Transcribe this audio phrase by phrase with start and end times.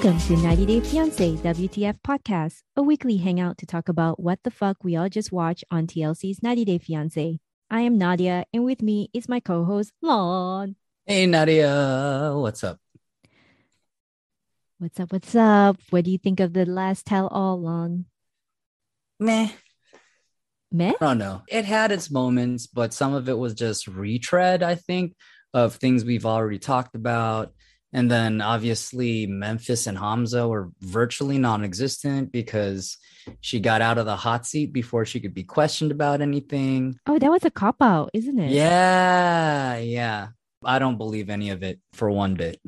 [0.00, 4.50] Welcome to 90 Day Fiancé WTF Podcast, a weekly hangout to talk about what the
[4.52, 7.40] fuck we all just watched on TLC's 90 Day Fiancé.
[7.68, 10.76] I am Nadia, and with me is my co host, Lon.
[11.04, 12.78] Hey Nadia, what's up?
[14.78, 15.10] What's up?
[15.10, 15.78] What's up?
[15.90, 18.04] What do you think of the last tell all, Lon?
[19.18, 19.48] Meh.
[20.70, 20.92] Meh?
[21.00, 21.42] I don't know.
[21.48, 25.16] It had its moments, but some of it was just retread, I think,
[25.52, 27.52] of things we've already talked about.
[27.92, 32.98] And then obviously Memphis and Hamza were virtually non-existent because
[33.40, 36.98] she got out of the hot seat before she could be questioned about anything.
[37.06, 38.50] Oh, that was a cop out, isn't it?
[38.50, 40.28] Yeah, yeah.
[40.64, 42.60] I don't believe any of it for one bit.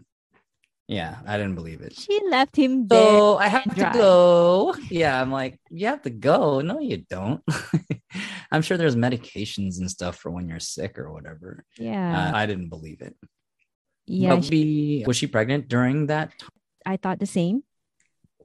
[0.89, 1.95] Yeah, I didn't believe it.
[1.95, 2.99] She left him there.
[3.01, 4.75] So I have to go.
[4.91, 6.63] Yeah, I'm like, you have to go.
[6.63, 7.43] No, you don't.
[8.51, 11.65] I'm sure there's medications and stuff for when you're sick or whatever.
[11.79, 12.33] Yeah.
[12.33, 13.15] Uh, I didn't believe it.
[14.11, 14.41] Yeah.
[14.41, 16.33] She- was she pregnant during that?
[16.85, 17.63] I thought the same.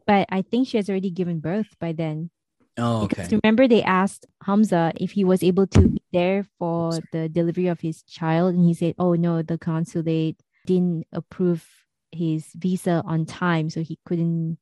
[0.06, 2.30] But I think she has already given birth by then.
[2.78, 3.40] Oh, Because okay.
[3.42, 7.80] remember they asked Hamza if he was able to be there for the delivery of
[7.80, 11.66] his child, and he said, "Oh no, the consulate didn't approve
[12.12, 14.58] his visa on time, so he couldn't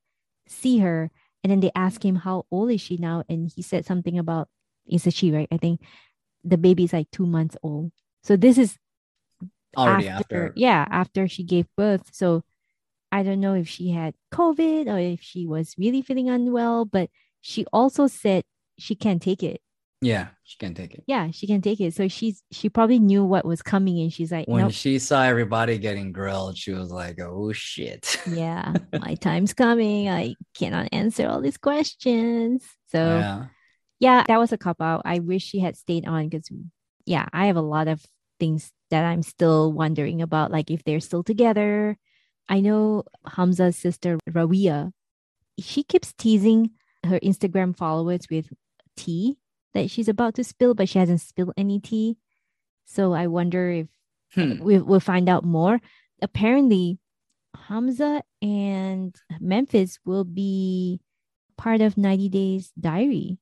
[0.47, 1.09] see her."
[1.43, 4.47] And then they asked him, "How old is she now?" And he said something about
[4.85, 5.49] it's a she, right?
[5.51, 5.81] I think
[6.45, 7.91] the baby is like two months old.
[8.21, 8.77] So this is
[9.77, 10.53] Already after.
[10.55, 12.09] yeah, after she gave birth.
[12.11, 12.43] So
[13.11, 17.09] I don't know if she had COVID or if she was really feeling unwell, but
[17.41, 18.43] she also said
[18.79, 19.61] she can't take it.
[20.03, 21.03] Yeah, she can't take it.
[21.07, 21.93] Yeah, she can take it.
[21.93, 25.23] So she's she probably knew what was coming and she's like, When nope, she saw
[25.23, 28.19] everybody getting grilled, she was like, oh shit.
[28.29, 30.09] yeah, my time's coming.
[30.09, 32.65] I cannot answer all these questions.
[32.91, 33.45] So yeah,
[33.99, 34.23] yeah.
[34.27, 35.03] that was a cop out.
[35.05, 36.49] I wish she had stayed on because
[37.05, 38.03] yeah, I have a lot of
[38.39, 41.97] things that I'm still wondering about, like if they're still together.
[42.47, 44.91] I know Hamza's sister Rawia,
[45.57, 46.71] she keeps teasing
[47.03, 48.53] her Instagram followers with
[48.95, 49.37] tea
[49.73, 52.17] that she's about to spill, but she hasn't spilled any tea.
[52.85, 53.87] So I wonder if
[54.33, 54.63] Hmm.
[54.63, 55.79] we, we'll find out more.
[56.21, 56.97] Apparently,
[57.67, 60.99] Hamza and Memphis will be
[61.57, 63.37] part of 90 Days Diary.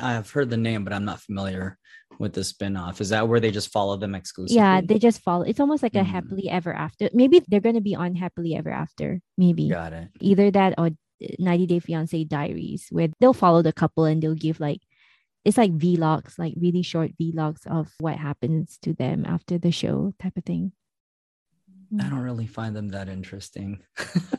[0.00, 1.78] I've heard the name, but I'm not familiar
[2.22, 3.00] with the spinoff.
[3.00, 4.56] Is that where they just follow them exclusively?
[4.56, 5.42] Yeah, they just follow.
[5.42, 6.06] It's almost like a Mm.
[6.06, 7.10] happily ever after.
[7.12, 9.20] Maybe they're going to be on happily ever after.
[9.36, 10.08] Maybe got it.
[10.20, 10.90] either that or
[11.38, 14.80] 90 Day Fiance Diaries, where they'll follow the couple and they'll give like
[15.44, 20.14] it's like vlogs, like really short vlogs of what happens to them after the show,
[20.22, 20.70] type of thing.
[22.00, 23.80] I don't really find them that interesting.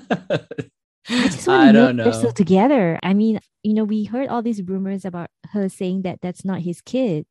[0.10, 0.40] I
[1.28, 2.98] just want to know don't if they're still together.
[3.04, 6.62] I mean, you know, we heard all these rumors about her saying that that's not
[6.62, 7.26] his kid.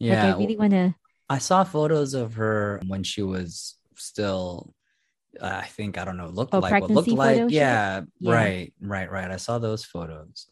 [0.00, 0.94] Yeah, Like, I really want to.
[1.28, 4.74] I saw photos of her when she was still.
[5.40, 6.26] I think I don't know.
[6.28, 7.50] Looked Oh, like what looked like.
[7.50, 8.32] Yeah, Yeah.
[8.34, 9.30] right, right, right.
[9.30, 10.46] I saw those photos,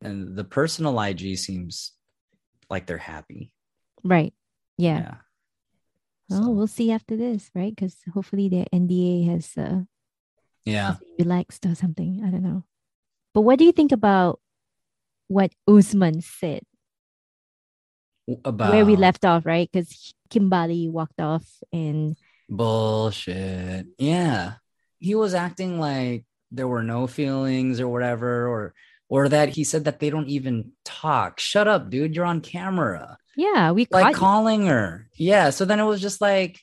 [0.00, 1.92] and the personal IG seems
[2.70, 3.52] like they're happy.
[4.02, 4.32] Right.
[4.78, 4.98] Yeah.
[4.98, 5.14] Yeah.
[6.30, 7.74] Oh, So, we'll see after this, right?
[7.74, 9.82] Because hopefully the NDA has uh,
[10.64, 10.96] yeah.
[11.18, 12.22] relaxed or something.
[12.24, 12.64] I don't know.
[13.34, 14.40] But what do you think about
[15.28, 16.62] what Usman said?
[18.44, 19.68] About Where we left off, right?
[19.70, 22.16] Because Kimberly walked off and
[22.48, 23.86] bullshit.
[23.98, 24.54] Yeah,
[24.98, 28.74] he was acting like there were no feelings or whatever, or
[29.08, 31.40] or that he said that they don't even talk.
[31.40, 32.14] Shut up, dude.
[32.14, 33.18] You're on camera.
[33.36, 34.18] yeah, we like caught you.
[34.18, 35.08] calling her.
[35.16, 35.50] Yeah.
[35.50, 36.60] So then it was just like,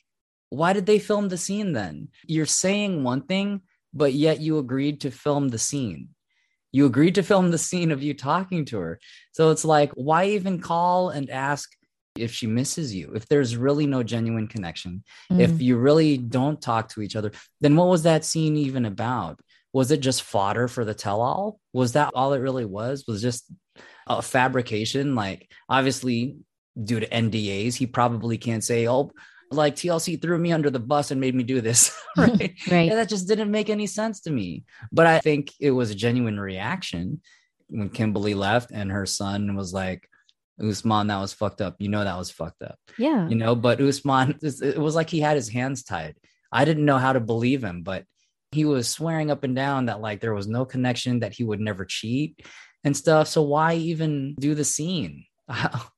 [0.48, 2.08] why did they film the scene then?
[2.26, 3.60] You're saying one thing,
[3.92, 6.08] but yet you agreed to film the scene.
[6.72, 9.00] You agreed to film the scene of you talking to her.
[9.32, 11.68] So it's like, why even call and ask
[12.16, 13.12] if she misses you?
[13.14, 15.40] If there's really no genuine connection, Mm.
[15.40, 19.40] if you really don't talk to each other, then what was that scene even about?
[19.72, 21.60] was it just fodder for the tell all?
[21.72, 23.04] Was that all it really was?
[23.06, 23.44] Was just
[24.08, 25.14] a fabrication?
[25.14, 26.38] Like, obviously,
[26.82, 29.12] due to NDAs, he probably can't say, oh,
[29.50, 31.96] like TLC threw me under the bus and made me do this.
[32.16, 32.54] right.
[32.70, 32.88] right.
[32.88, 34.64] Yeah, that just didn't make any sense to me.
[34.92, 37.20] But I think it was a genuine reaction
[37.68, 40.08] when Kimberly left and her son was like,
[40.60, 41.76] Usman, that was fucked up.
[41.78, 42.78] You know, that was fucked up.
[42.98, 43.28] Yeah.
[43.28, 46.16] You know, but Usman, it was like he had his hands tied.
[46.52, 48.04] I didn't know how to believe him, but
[48.52, 51.60] he was swearing up and down that like there was no connection, that he would
[51.60, 52.44] never cheat
[52.82, 53.28] and stuff.
[53.28, 55.24] So why even do the scene?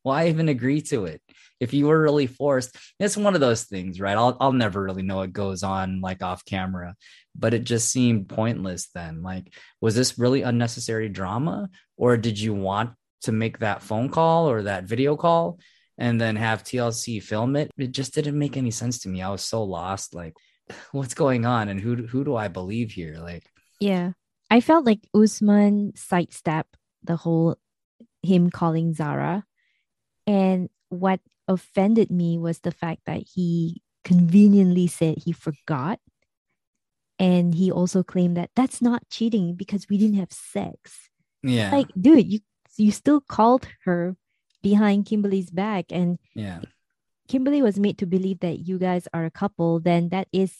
[0.03, 1.23] why even agree to it?
[1.63, 4.17] If you were really forced, it's one of those things, right?
[4.17, 6.97] I'll I'll never really know what goes on like off camera,
[7.37, 9.23] but it just seemed pointless then.
[9.23, 11.71] Like, was this really unnecessary drama?
[11.97, 12.91] Or did you want
[13.23, 15.61] to make that phone call or that video call
[15.97, 17.71] and then have TLC film it?
[17.79, 19.23] It just didn't make any sense to me.
[19.23, 20.17] I was so lost.
[20.17, 20.35] Like,
[20.91, 23.19] what's going on and who who do I believe here?
[23.21, 23.45] Like,
[23.79, 24.13] yeah,
[24.51, 27.57] I felt like Usman sidestepped the whole
[28.23, 29.45] him calling Zara,
[30.27, 35.99] and what offended me was the fact that he conveniently said he forgot.
[37.19, 41.11] And he also claimed that that's not cheating because we didn't have sex.
[41.43, 42.41] yeah, Like, dude, you
[42.77, 44.17] you still called her
[44.63, 46.61] behind Kimberly's back, and yeah,
[47.29, 50.57] Kimberly was made to believe that you guys are a couple, then that is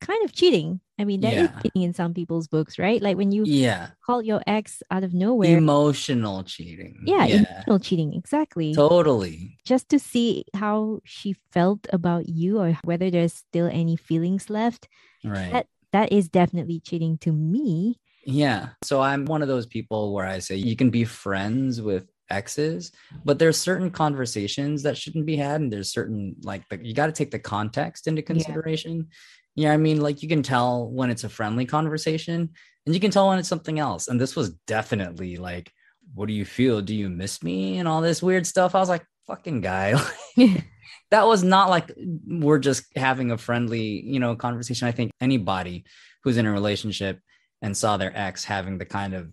[0.00, 0.80] kind of cheating.
[0.98, 1.60] I mean, that is Yeah.
[1.60, 3.02] cheating in some people's books, right?
[3.02, 3.88] Like when you yeah.
[4.06, 5.56] call your ex out of nowhere.
[5.56, 7.02] Emotional cheating.
[7.04, 8.74] yeah, yeah, emotional cheating, exactly.
[8.74, 9.58] totally.
[9.64, 14.88] Just to see how she felt about you or whether there's still any feelings left.
[15.24, 15.50] Right.
[15.52, 17.98] That that is definitely cheating to me.
[18.26, 18.70] Yeah.
[18.82, 22.90] So I'm one of those people where I say you can be friends with exes,
[23.24, 25.60] but there's certain conversations that shouldn't be had.
[25.60, 29.08] And there's certain, like, the, you got to take the context into consideration.
[29.54, 29.72] Yeah.
[29.72, 32.50] I mean, like, you can tell when it's a friendly conversation
[32.86, 34.08] and you can tell when it's something else.
[34.08, 35.72] And this was definitely like,
[36.14, 36.80] what do you feel?
[36.82, 37.78] Do you miss me?
[37.78, 38.74] And all this weird stuff.
[38.74, 39.94] I was like, fucking guy.
[41.10, 41.92] that was not like
[42.26, 44.88] we're just having a friendly, you know, conversation.
[44.88, 45.84] I think anybody
[46.22, 47.20] who's in a relationship
[47.62, 49.30] and saw their ex having the kind of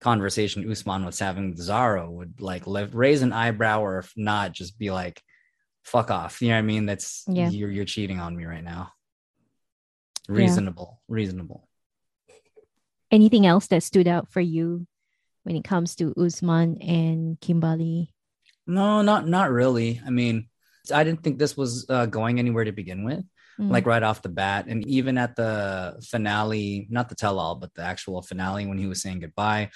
[0.00, 4.78] conversation Usman was having with Zara would like raise an eyebrow, or if not, just
[4.78, 5.22] be like,
[5.82, 6.86] "Fuck off." You know what I mean?
[6.86, 7.48] That's Yeah.
[7.48, 8.92] you're you're cheating on me right now.
[10.28, 10.36] Yeah.
[10.36, 11.68] Reasonable, reasonable.
[13.10, 14.86] Anything else that stood out for you
[15.44, 18.10] when it comes to Usman and Kimberly?
[18.66, 20.00] No, not not really.
[20.04, 20.48] I mean,
[20.92, 23.24] I didn't think this was uh, going anywhere to begin with.
[23.60, 23.70] Mm.
[23.70, 24.66] like right off the bat.
[24.66, 28.88] And even at the finale, not the tell all, but the actual finale when he
[28.88, 29.70] was saying goodbye,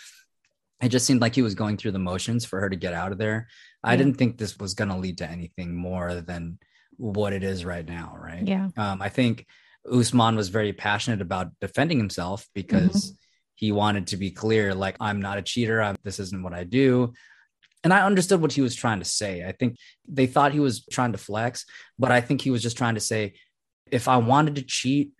[0.82, 3.12] it just seemed like he was going through the motions for her to get out
[3.12, 3.46] of there.
[3.84, 3.98] I Yeah.
[3.98, 6.58] didn't think this was going to lead to anything more than
[6.96, 8.16] what it is right now.
[8.20, 8.44] Right.
[8.48, 8.70] yeah.
[8.76, 9.46] Um, I think
[9.90, 13.14] Usman was very passionate about defending himself because mm-hmm.
[13.54, 15.80] he wanted to be clear, like, I'm not a cheater.
[15.82, 17.12] I'm, this isn't what I do.
[17.84, 19.46] And I understood what he was trying to say.
[19.46, 19.76] I think
[20.06, 21.64] they thought he was trying to flex,
[21.98, 23.34] but I think he was just trying to say,
[23.90, 25.12] if I wanted to cheat,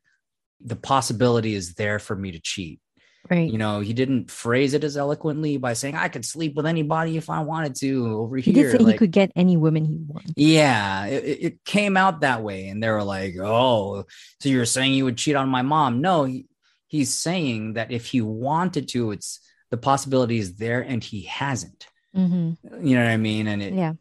[0.61, 2.81] the possibility is there for me to cheat.
[3.31, 3.51] Right.
[3.51, 7.17] You know, he didn't phrase it as eloquently by saying I could sleep with anybody
[7.17, 8.71] if I wanted to over he here.
[8.73, 10.33] did say like- he could get any woman he wants.
[10.37, 14.05] yeah, it, it- came out that way, and they were like, "Oh,
[14.41, 16.47] so you're saying you would cheat on my mom?" No, he,
[16.87, 19.41] he's saying that if he wanted to, it's
[19.71, 21.87] the possibility is there, and he hasn't.
[22.15, 22.53] hmm
[22.83, 23.47] You know what I mean?
[23.47, 23.93] And it Yeah.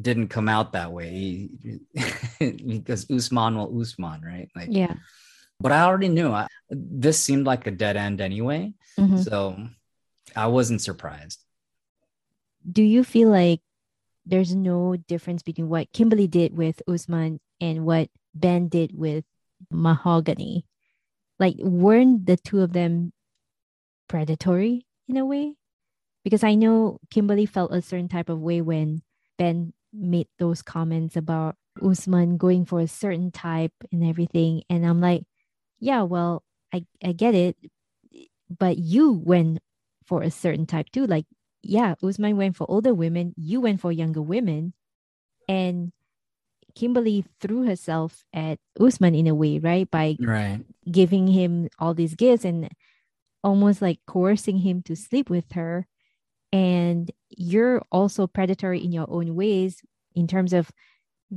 [0.00, 1.50] didn't come out that way
[2.38, 4.48] because Usman will Usman, right?
[4.56, 4.94] Like, Yeah.
[5.60, 9.24] but I already knew I, this seemed like a dead end anyway, Mhm.
[9.24, 9.68] so
[10.36, 11.44] I wasn't surprised.
[12.70, 13.60] Do you feel like
[14.26, 19.24] there's no difference between what Kimberly did with Usman and what Ben did with
[19.70, 20.66] Mahogany?
[21.38, 23.12] Like, weren't the two of them
[24.08, 25.54] predatory in a way?
[26.22, 29.02] Because I know Kimberly felt a certain type of way when
[29.38, 34.62] Ben made those comments about Usman going for a certain type and everything.
[34.68, 35.24] And I'm like,
[35.80, 36.44] yeah, well,
[36.74, 37.56] I, I get it.
[38.58, 39.60] But you went
[40.04, 41.06] for a certain type too.
[41.06, 41.26] Like,
[41.62, 44.74] yeah, Usman went for older women, you went for younger women.
[45.48, 45.92] And
[46.74, 49.90] Kimberly threw herself at Usman in a way, right?
[49.90, 50.64] By Right.
[50.90, 52.68] giving him all these gifts and
[53.44, 55.86] almost like coercing him to sleep with her.
[56.52, 59.82] And you're also predatory in your own ways
[60.14, 60.70] in terms of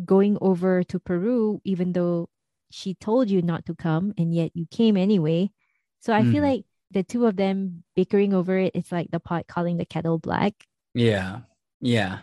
[0.06, 2.30] going over to Peru, even though
[2.72, 5.52] she told you not to come, and yet you came anyway.
[6.00, 6.48] So I feel Mhm.
[6.48, 10.18] like the two of them bickering over it, it's like the pot calling the kettle
[10.20, 10.54] black.
[10.94, 11.40] Yeah.
[11.82, 12.20] Yeah.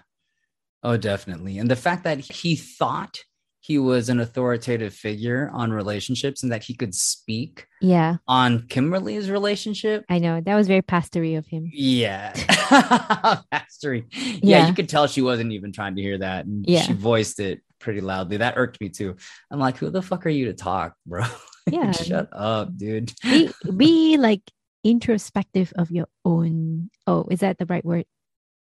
[0.82, 1.58] Oh, definitely.
[1.58, 3.18] And the fact that he thought
[3.62, 9.30] he was an authoritative figure on relationships and that he could speak Yeah, on Kimberly's
[9.30, 10.06] relationship.
[10.08, 10.40] I know.
[10.40, 11.68] That was very pastory of him.
[11.70, 12.32] Yeah.
[13.52, 14.06] Mastery.
[14.12, 14.68] Yeah, Yeah.
[14.68, 16.46] you could tell she wasn't even trying to hear that.
[16.46, 16.82] And Yeah.
[16.82, 18.38] she voiced it pretty loudly.
[18.38, 19.16] That irked me too.
[19.50, 21.24] I'm like, who the fuck are you to talk, bro?
[21.70, 21.92] Yeah.
[21.92, 23.12] Shut up, dude.
[23.22, 24.40] be be like
[24.84, 28.06] introspective of your own oh is that the right word?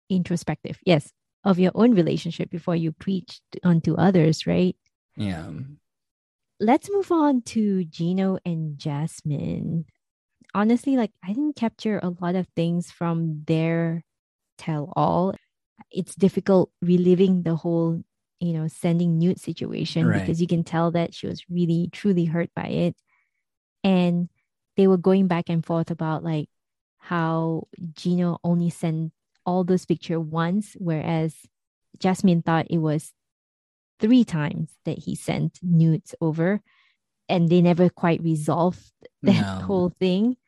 [0.09, 1.13] Introspective yes
[1.45, 4.77] of your own relationship before you preach onto others right?
[5.17, 5.51] Yeah.
[6.59, 9.85] let's move on to gino and jasmine.
[10.55, 14.03] Honestly like i didn't capture a lot of things from their
[14.59, 15.35] tell all
[15.91, 18.03] it's difficult reliving the whole
[18.41, 20.21] you know sending nude situation Right.
[20.21, 22.97] because you can tell that she was really truly hurt by it.
[23.85, 24.29] And
[24.81, 26.49] they were going back and forth about like
[26.97, 29.13] how Gino only sent
[29.45, 31.35] all those pictures once, whereas
[31.99, 33.13] Jasmine thought it was
[33.99, 36.63] three times that he sent nudes over,
[37.29, 38.81] and they never quite resolved
[39.23, 39.67] that No.
[39.67, 40.39] whole thing.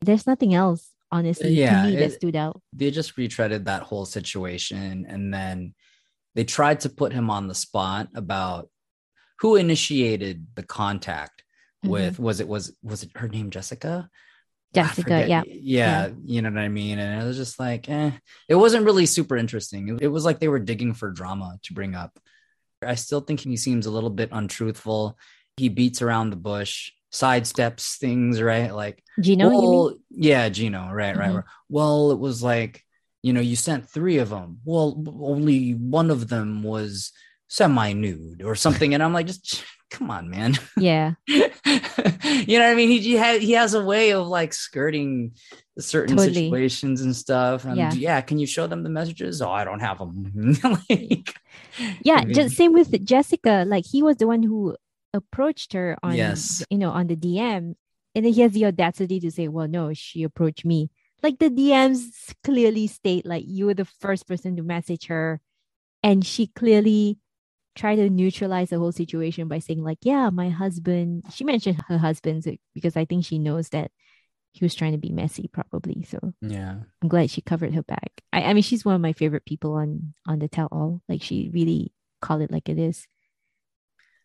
[0.00, 2.60] There's nothing else, honestly, Yeah, to me that stood out.
[2.72, 5.74] They just retreaded that whole situation and then
[6.34, 8.68] they tried to put him on the spot about
[9.38, 11.44] who initiated the contact
[11.82, 11.92] Mm-hmm.
[11.92, 14.10] with was it was was it her name Jessica?
[14.72, 15.28] Jessica, forget.
[15.28, 15.42] yeah.
[15.46, 17.00] yeah, you know what I mean.
[17.00, 18.12] And it was just like, eh,
[18.48, 19.88] it wasn't really super interesting.
[19.88, 22.20] It, it was like they were digging for drama to bring up.
[22.80, 25.18] I still think he seems a little bit untruthful.
[25.56, 28.72] He beats around the bush, sidesteps things, right?
[28.72, 31.34] Like, Gino, well, yeah, Gino, right, Mhm.
[31.34, 31.44] right.
[31.68, 32.84] Well, it was like,
[33.22, 34.60] you know, you sent three of them.
[34.64, 37.12] Well, only one of them was
[37.50, 38.94] semi nude or something.
[38.94, 40.54] And I'm like, just come on, man.
[40.76, 42.88] Yeah, you know what I mean?
[42.88, 45.32] He he, ha- he has a way of like skirting
[45.78, 46.34] certain Totally.
[46.46, 47.64] situations and stuff.
[47.64, 47.92] And Yeah.
[47.92, 48.20] yeah.
[48.20, 49.42] can you show them the messages?
[49.42, 50.56] Oh, I don't have them.
[50.88, 51.34] like,
[52.02, 52.16] yeah.
[52.20, 53.64] I mean, Just same with Jessica.
[53.66, 54.76] Like he was the one who
[55.12, 56.62] approached her on, Yes.
[56.70, 57.74] you know, on the DM,
[58.14, 60.90] and then he has the audacity to say, "Well, no, she approached me."
[61.22, 65.40] Like the DMs clearly state, like you were the first person to message her,
[66.02, 67.18] and she clearly
[67.74, 71.98] tried to neutralize the whole situation by saying, like, "Yeah, my husband." She mentioned her
[71.98, 73.90] husband so- because I think she knows that
[74.52, 76.02] he was trying to be messy, probably.
[76.02, 76.80] So yeah.
[77.02, 78.10] I'm glad she covered her back.
[78.32, 81.02] I, I mean, she's one of my favorite people on on the tell all.
[81.08, 83.06] Like she really call it like it is.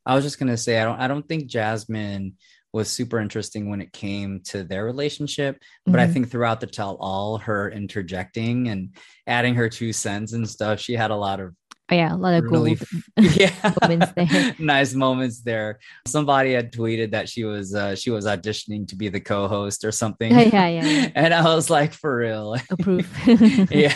[0.06, 2.34] I was just gonna say I don't I don't think Jasmine
[2.74, 6.14] was super interesting when it came to their relationship, but I Mhm.
[6.14, 10.94] think throughout the tell all, her interjecting and adding her two cents and stuff, she
[10.94, 11.56] had a lot of
[11.92, 13.04] Oh yeah, a lot of really gold.
[13.38, 14.56] yeah moments there.
[14.60, 15.80] nice moments there.
[16.08, 19.92] Somebody had tweeted that she was uh, she was auditioning to be the co-host or
[19.92, 20.32] something.
[20.32, 21.12] Yeah, yeah, yeah, yeah.
[21.16, 22.56] and I was like, for real.
[22.72, 23.08] Approve.
[23.72, 23.96] yeah.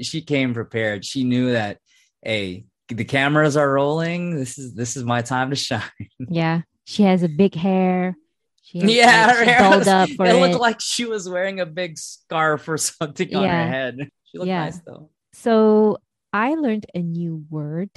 [0.00, 1.04] she came prepared.
[1.04, 1.78] She knew that
[2.22, 4.36] hey, the cameras are rolling.
[4.36, 5.82] This is this is my time to shine.
[6.18, 6.62] yeah.
[6.84, 8.14] She has a big hair.
[8.62, 10.38] She has, Yeah, like, her hair was- up for it it.
[10.38, 13.98] looked like she was wearing a big scarf or something on her head.
[14.26, 14.64] She looked Yeah.
[14.64, 15.10] nice though.
[15.32, 15.98] so
[16.34, 17.90] I learned a new word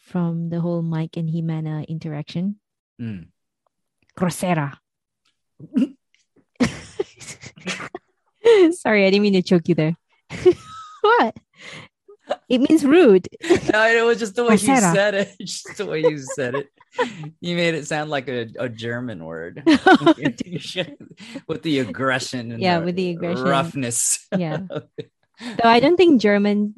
[0.00, 2.56] from the whole Mike and Ximena interaction.
[3.00, 3.28] Mm.
[4.18, 4.76] Grosera.
[8.72, 9.94] Sorry, I didn't mean to choke you there.
[11.02, 11.36] what?
[12.48, 13.28] It means rude.
[13.72, 15.36] No, it was just the way you said it.
[15.40, 16.68] Just the way you said it.
[17.40, 19.62] You made it sound like a, a German word
[21.46, 23.44] with the aggression and Yeah, with the aggression.
[23.44, 24.26] roughness.
[24.36, 24.62] Yeah.
[24.68, 26.74] Though I don't think German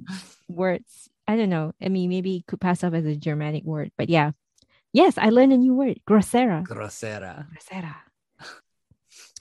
[0.54, 1.73] words, I don't know.
[1.80, 4.32] I mean, maybe it could pass off as a Germanic word, but yeah.
[4.92, 6.66] Yes, I learned a new word, grosera.
[6.66, 7.47] Grosera.
[7.50, 7.94] Grosera.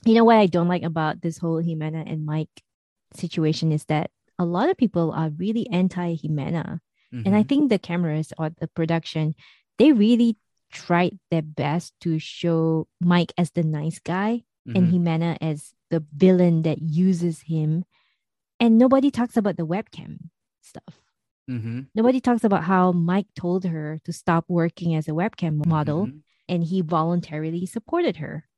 [0.04, 2.50] You know what I don't like about this whole Ximena and Mike
[3.14, 6.80] situation is that a lot of people are really anti Ximena.
[7.12, 7.48] And I Mhm.
[7.48, 9.34] think the cameras or the production,
[9.78, 10.36] they really
[10.72, 14.92] tried their best to show Mike as the nice guy and Mhm.
[15.04, 17.84] Ximena as the villain that uses him.
[18.58, 20.30] And nobody talks about the webcam
[20.62, 21.01] stuff.
[21.50, 21.88] Mhm.
[21.94, 26.22] Nobody talks about how Mike told her to stop working as a webcam model Mhm.
[26.48, 28.48] and he voluntarily supported her.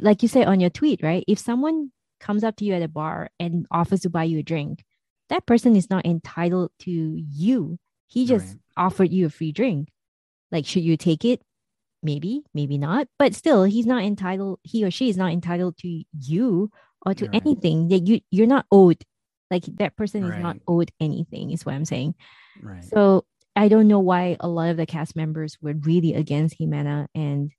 [0.00, 1.24] Like you say on your tweet, right?
[1.28, 4.42] If someone comes up to you at a bar and offers to buy you a
[4.42, 4.84] drink,
[5.28, 7.78] that person is not entitled to you.
[8.08, 8.60] He just Right.
[8.76, 9.90] offered you a free drink.
[10.50, 11.42] Like, should you take it?
[12.02, 13.08] Maybe, maybe not.
[13.18, 16.70] But still, he's not entitled, he or she is not entitled to you
[17.04, 17.42] or to Right.
[17.44, 19.04] anything that you you're not owed.
[19.50, 22.14] Like that person is not owed anything, is what I'm saying.
[22.60, 22.84] Right.
[22.84, 23.24] So
[23.56, 27.50] I don't know why a lot of the cast members were really against Ximena and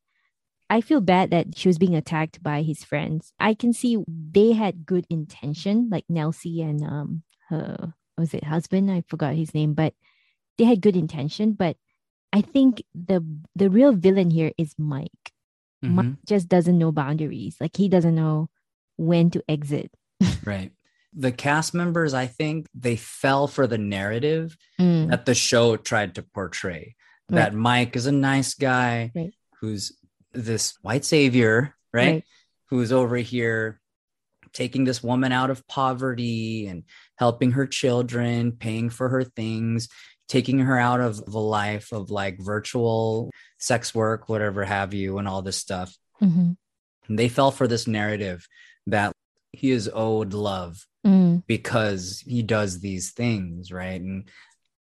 [0.69, 3.33] I feel bad that she was being attacked by his friends.
[3.39, 8.89] I can see they had good intention, like Nelsie and um her was it husband?
[8.89, 9.93] I forgot his name, but
[10.57, 11.75] they had good intention, but
[12.31, 13.19] I think the
[13.53, 15.33] the real villain here is Mike.
[15.83, 15.91] Mhm.
[15.91, 17.57] Mike just doesn't know boundaries.
[17.59, 18.49] Like he doesn't know
[18.95, 19.91] when to exit.
[20.45, 20.71] Right.
[21.13, 26.15] The cast members, I think they fell for the narrative Mm, that the show tried
[26.15, 26.95] to portray.
[27.29, 27.35] Right.
[27.37, 29.33] That Mike is a nice guy Right.
[29.59, 29.91] who's
[30.33, 32.07] this white savior, right?
[32.13, 32.23] Right.
[32.69, 33.81] Who's over here
[34.53, 36.83] taking this woman out of poverty and
[37.17, 39.87] helping her children, paying for her things,
[40.27, 45.27] taking her out of the life of like virtual sex work, whatever have you, and
[45.27, 45.95] all this stuff.
[46.21, 46.55] mhm,
[47.07, 48.47] And they fell for this narrative
[48.87, 49.11] that
[49.51, 50.85] he is owed love
[51.47, 53.99] because he does these things, right?
[54.01, 54.29] And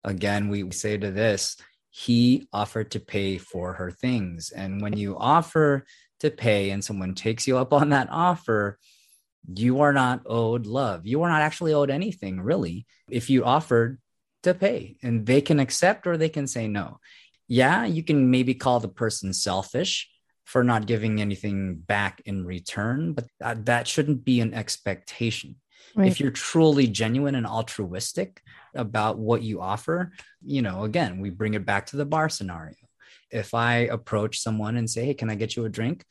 [0.03, 1.57] again, we say to this,
[1.91, 4.51] he offered to pay for her things.
[4.51, 5.87] And when you offer
[6.21, 8.79] to pay and someone takes you up on that offer,
[9.55, 11.07] you are not owed love.
[11.07, 14.01] You are not actually owed anything, really, if you offered
[14.43, 14.97] to pay.
[15.03, 16.99] And they can accept or they can say no.
[17.47, 20.09] Yeah, you can maybe call the person selfish
[20.45, 25.57] for not giving anything back in return, but that, that shouldn't be an expectation
[25.97, 26.09] right.
[26.09, 28.43] if you're truly genuine and altruistic
[28.75, 30.13] about what you offer,
[30.45, 32.77] you know, again, we bring it back to the bar scenario.
[33.31, 36.05] If I approach someone and say, Hey, can I get you a drink?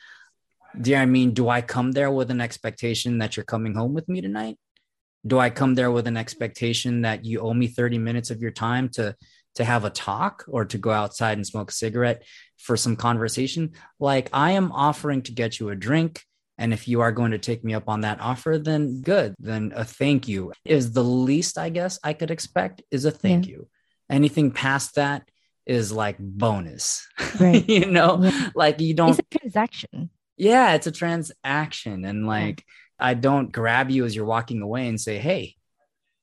[0.80, 1.34] Do I mean?
[1.34, 4.58] Do I come there with an expectation that you're coming home with me tonight?
[5.26, 8.52] Do I come there with an expectation that you owe me 30 minutes of your
[8.52, 9.16] time to
[9.56, 12.24] to have a talk or to go outside and smoke a cigarette
[12.58, 13.74] for some conversation?
[14.00, 16.24] Like I am offering to get you a drink.
[16.64, 19.36] And if you are going to take me up on that offer, then good.
[19.38, 23.48] Then a thank you is the least I guess I could expect is a thank
[23.48, 23.68] you.
[24.10, 25.28] Anything past that
[25.66, 27.06] is like bonus.
[27.42, 27.68] Right.
[27.68, 28.50] you know, Yeah.
[28.56, 30.10] like you don't it's a transaction.
[30.38, 32.06] yeah, it's a transaction.
[32.06, 32.64] And like,
[32.98, 35.56] I don't grab you as you're walking away and say, Hey,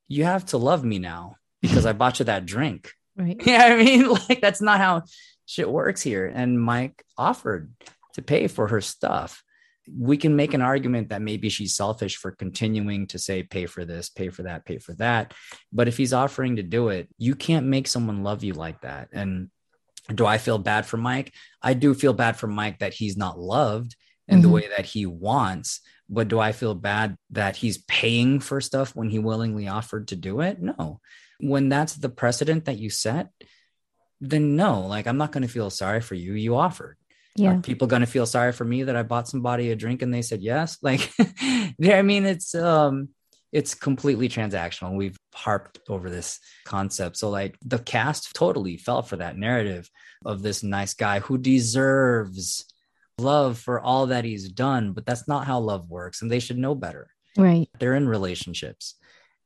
[0.08, 2.92] you have to love me now because I bought you that drink.
[3.16, 3.36] Right.
[3.44, 5.02] Yeah, I mean, like, that's not how
[5.44, 6.32] shit works here.
[6.34, 7.70] And Mike offered
[8.14, 9.42] to pay for her stuff.
[9.98, 13.84] We can make an argument that maybe she's selfish for continuing to say, pay for
[13.84, 15.34] this, pay for that, pay for that.
[15.72, 19.08] But if he's offering to do it, you can't make someone love you like that.
[19.12, 19.50] And
[20.14, 21.32] do I feel bad for Mike?
[21.62, 23.96] I do feel bad for Mike that he's not loved
[24.28, 24.52] in the Mhm.
[24.52, 25.80] way that he wants.
[26.08, 30.16] But do I feel bad that he's paying for stuff when he willingly offered to
[30.16, 30.60] do it?
[30.60, 31.00] No.
[31.38, 33.30] When that's the precedent that you set,
[34.20, 36.34] then no, like I'm not going to feel sorry for you.
[36.34, 36.96] You offered.
[37.36, 37.54] Yeah.
[37.54, 40.12] Are people going to feel sorry for me that I bought somebody a drink and
[40.12, 40.78] they said yes?
[40.82, 43.10] Like, I mean, it's um,
[43.52, 44.96] it's completely transactional.
[44.96, 47.16] We've harped over this concept.
[47.16, 49.88] So, like, the cast totally fell for that narrative
[50.24, 52.66] of this nice guy who deserves
[53.18, 56.58] love for all that he's done, but that's not how love works, and they should
[56.58, 57.08] know better.
[57.36, 57.68] Right.
[57.78, 58.96] They're in relationships.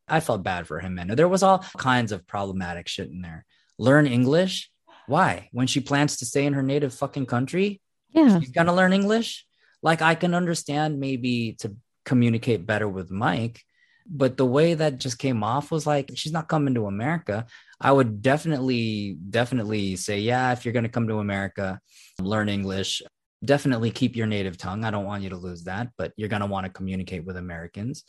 [0.07, 1.09] I felt bad for him, man.
[1.09, 3.44] There was all kinds of problematic shit in there.
[3.79, 4.70] Learn English.
[5.06, 5.48] Why?
[5.52, 8.38] When she plans to stay in her native fucking country, Yeah.
[8.40, 9.46] she's gonna learn English.
[9.82, 13.62] Like I can understand maybe to communicate better with Mike,
[14.06, 17.46] but the way that just came off was like she's not coming to America.
[17.80, 21.80] I would definitely, definitely say, yeah, if you're gonna come to America,
[22.20, 23.02] learn English.
[23.44, 24.84] Definitely keep your native tongue.
[24.84, 28.04] I don't want you to lose that, but you're gonna want to communicate with Americans.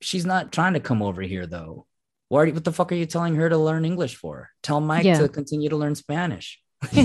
[0.00, 1.86] She's not trying to come over here though.
[2.30, 4.50] You- what the fuck are you telling her to learn English for?
[4.62, 5.18] Tell Mike Yeah.
[5.18, 6.60] to continue to learn Spanish.
[6.92, 7.02] Do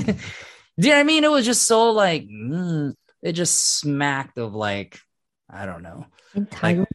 [0.78, 1.24] you know I mean?
[1.24, 5.00] It was just so like, mm, it just smacked of like,
[5.50, 6.88] I don't know, Entitlement.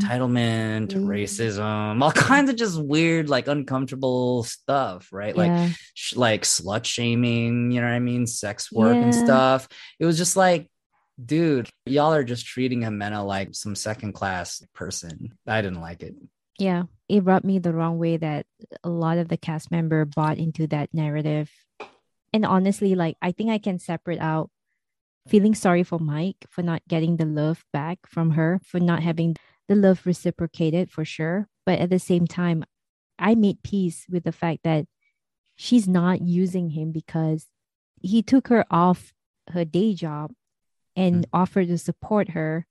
[0.00, 1.06] entitlement, Mm.
[1.06, 5.34] racism, all kinds of just weird, like uncomfortable stuff, right?
[5.34, 8.26] Like, sh- like slut shaming, you know what I mean?
[8.26, 9.68] Sex work and stuff.
[9.98, 10.70] It was just like,
[11.24, 15.32] dude, y'all are just treating Ximena like some second class person.
[15.46, 16.14] I didn't like it.
[16.58, 16.84] Yeah.
[17.08, 18.46] It rubbed me the wrong way that
[18.82, 21.50] a lot of the cast member bought into that narrative.
[22.32, 24.50] And honestly, like I think I can separate out
[25.28, 29.36] feeling sorry for Mike for not getting the love back from her, for not having
[29.68, 31.48] the love reciprocated for sure.
[31.66, 32.64] But at the same time,
[33.18, 34.86] I made peace with the fact that
[35.56, 37.46] she's not using him because
[38.00, 39.12] he took her off
[39.50, 40.32] her day job
[40.96, 41.28] and mm.
[41.32, 42.66] offered to support her.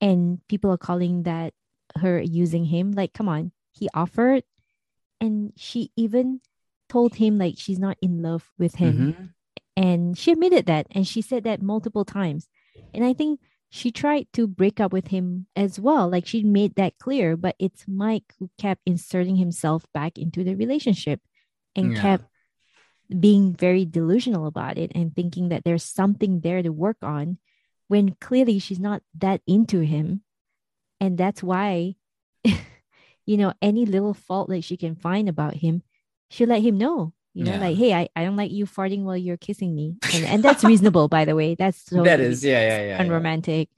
[0.00, 1.54] And people are calling that
[1.98, 2.92] her using him.
[2.92, 4.44] Like, come on, he offered.
[5.20, 6.40] And she even
[6.88, 9.30] told him like she's not in love with him Mhm.
[9.74, 12.46] and she admitted that and she said that multiple times
[12.92, 16.74] and i think she tried to break up with him as well like she made
[16.76, 21.20] that clear but it's mike who kept inserting himself back into the relationship
[21.74, 22.02] and Yeah.
[22.02, 22.24] kept
[23.08, 27.38] being very delusional about it and thinking that there's something there to work on
[27.88, 30.22] when clearly she's not that into him
[31.00, 31.94] and that's why
[33.26, 35.82] you know any little fault that she can find about him
[36.28, 37.66] she let him know You know, Yeah.
[37.66, 39.98] like, hey, I, I don't like you farting while you're kissing me.
[40.14, 41.58] And, and that's reasonable, by the way.
[41.58, 42.86] That's so that is, yeah, yeah, yeah.
[42.94, 43.02] yeah.
[43.02, 43.74] unromantic.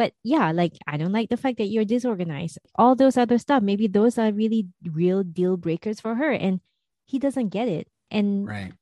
[0.00, 2.56] But yeah, like I don't like the fact that you're disorganized.
[2.72, 6.32] All those other stuff, maybe those are really real deal breakers for her.
[6.32, 6.64] And
[7.04, 7.84] he doesn't get it.
[8.08, 8.72] And Right.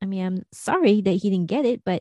[0.00, 2.00] I mean, I'm sorry that he didn't get it, but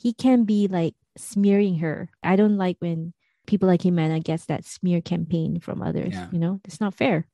[0.00, 2.08] he can be like smearing her.
[2.24, 3.12] I don't like when
[3.46, 6.12] people like him and I guess that smear campaign from others.
[6.12, 6.28] Yeah.
[6.32, 7.26] You know, it's not fair.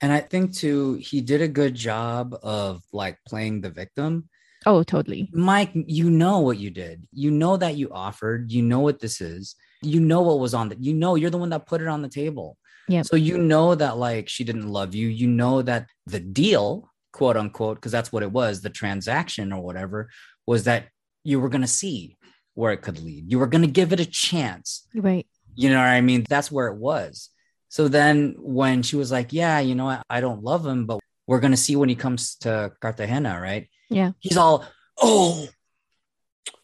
[0.00, 4.28] And I think too, he did a good job of like playing the victim.
[4.66, 5.30] Oh, totally.
[5.32, 7.06] Mike, you know what you did.
[7.12, 8.50] You know that you offered.
[8.50, 9.56] You know what this is.
[9.82, 10.76] You know what was on the.
[10.78, 12.56] You know you're the one that put it on the table.
[12.88, 13.06] Yep.
[13.06, 15.08] So you know that like she didn't love you.
[15.08, 19.62] You know that the deal, quote unquote, because that's what it was, the transaction or
[19.62, 20.10] whatever,
[20.46, 20.88] was that
[21.22, 22.16] you were gonna see
[22.54, 23.30] where it could lead.
[23.30, 24.86] You were gonna give it a chance.
[24.94, 25.26] Right.
[25.56, 26.24] You know what I mean?
[26.28, 27.30] That's where it was.
[27.68, 31.00] So then when she was like, Yeah, you know, I, I don't love him, but
[31.26, 33.68] we're gonna see when he comes to Cartagena, right?
[33.90, 34.12] Yeah.
[34.20, 34.64] He's all,
[35.00, 35.48] oh,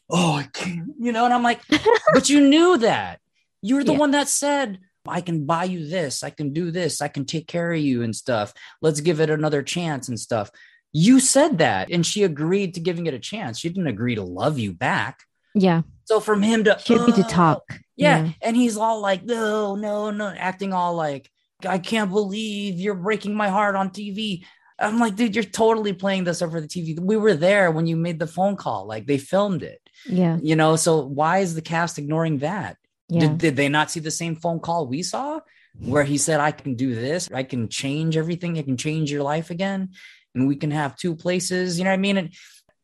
[0.09, 1.61] oh, I can't, you know, and I'm like,
[2.15, 3.21] but you knew that.
[3.63, 3.99] You were the Yeah.
[3.99, 7.47] one that said, I can buy you this, I can do this, I can take
[7.47, 8.53] care of you and stuff.
[8.83, 10.51] Let's give it another chance and stuff.
[10.93, 13.59] You said that, and she agreed to giving it a chance.
[13.61, 15.21] She didn't agree to love you back.
[15.55, 15.83] Yeah.
[16.11, 17.63] So from him to agreed to "Oh, talk.
[17.95, 18.31] yeah.
[18.43, 21.31] And he's all like, no, no, no, acting all like,
[21.65, 24.45] I can't believe you're breaking my heart on TV.
[24.77, 26.99] I'm like, dude, you're totally playing this over the TV.
[26.99, 28.87] We were there when you made the phone call.
[28.89, 30.37] Like they filmed it, Yeah.
[30.43, 30.75] you know?
[30.75, 32.77] So why is the cast ignoring that?
[33.09, 33.21] Yeah.
[33.21, 35.39] Did, did they not see the same phone call we saw
[35.79, 39.23] where he said, I can do this, I can change everything, I can change your
[39.23, 39.91] life again,
[40.35, 42.17] and we can have two places, you know what I mean?
[42.17, 42.31] And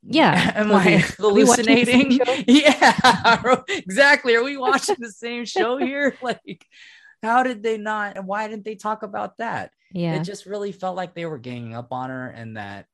[0.09, 0.53] Yeah.
[0.57, 0.73] Am.
[0.73, 2.45] I Are we watching the same hallucinating?
[2.47, 4.35] Yeah, exactly.
[4.37, 6.17] Are we watching the same show here?
[6.23, 6.65] Like,
[7.23, 8.17] how did they not?
[8.17, 9.73] and Why didn't they talk about that?
[9.93, 10.17] yeah.
[10.17, 12.87] It just really felt like they were ganging up on her and that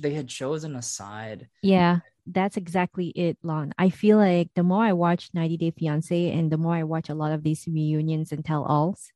[0.00, 1.48] they had chosen a side.
[1.62, 3.72] Yeah, that's exactly it, Lon.
[3.78, 7.08] I feel like the more I watch 90 Day Fiance and the more I watch
[7.08, 9.12] a lot of these reunions and tell alls,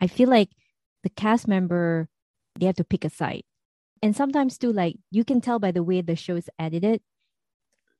[0.00, 0.50] I feel like
[1.02, 2.08] the cast member
[2.58, 3.42] they have to pick a side.
[4.02, 7.00] And sometimes too, like you can tell by the way the show is edited.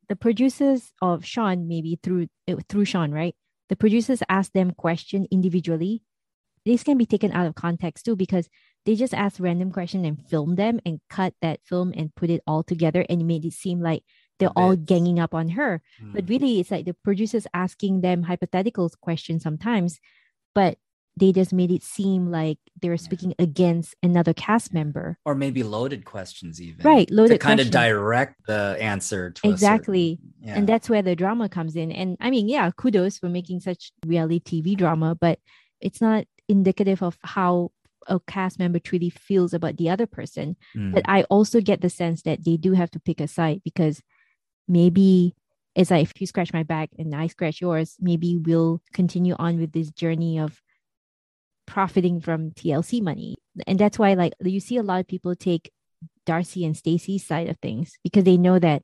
[0.09, 3.35] The producers of Sean, maybe through uh, through Sean, right?
[3.69, 6.03] The producers ask them question individually.
[6.67, 8.49] This can be taken out of context too because
[8.85, 12.43] they just ask random question and film them and cut that film and put it
[12.47, 14.03] all together and made it seem like
[14.39, 15.83] they're all ganging up on her.
[16.01, 16.13] Hmm.
[16.13, 20.01] But really, it's like the producers asking them hypothetical questions sometimes,
[20.55, 20.79] but
[21.17, 25.19] they just made it seem like they were speaking against another cast member.
[25.25, 29.51] or maybe loaded questions, even Right, Loaded to kind of direct the answer a certain-
[29.53, 30.19] Exactly.
[30.41, 30.57] yeah.
[30.57, 31.93] And that's where the drama comes in.
[31.93, 35.39] And I mean, yeah, kudos for making such reality TV drama, but
[35.81, 37.73] it's not indicative of how
[38.07, 40.57] a cast member truly feels about the other person.
[40.75, 40.95] Mm.
[40.95, 44.01] But I also get the sense that they do have to pick a side because
[44.69, 45.35] maybe
[45.75, 49.59] it's like if you scratch my back and I scratch yours, maybe we'll continue on
[49.61, 50.61] with this journey of
[51.71, 53.37] profiting from TLC money.
[53.67, 55.71] And that's why like you see a lot of people take
[56.27, 58.83] Darcy and Stacy's side of things because they know that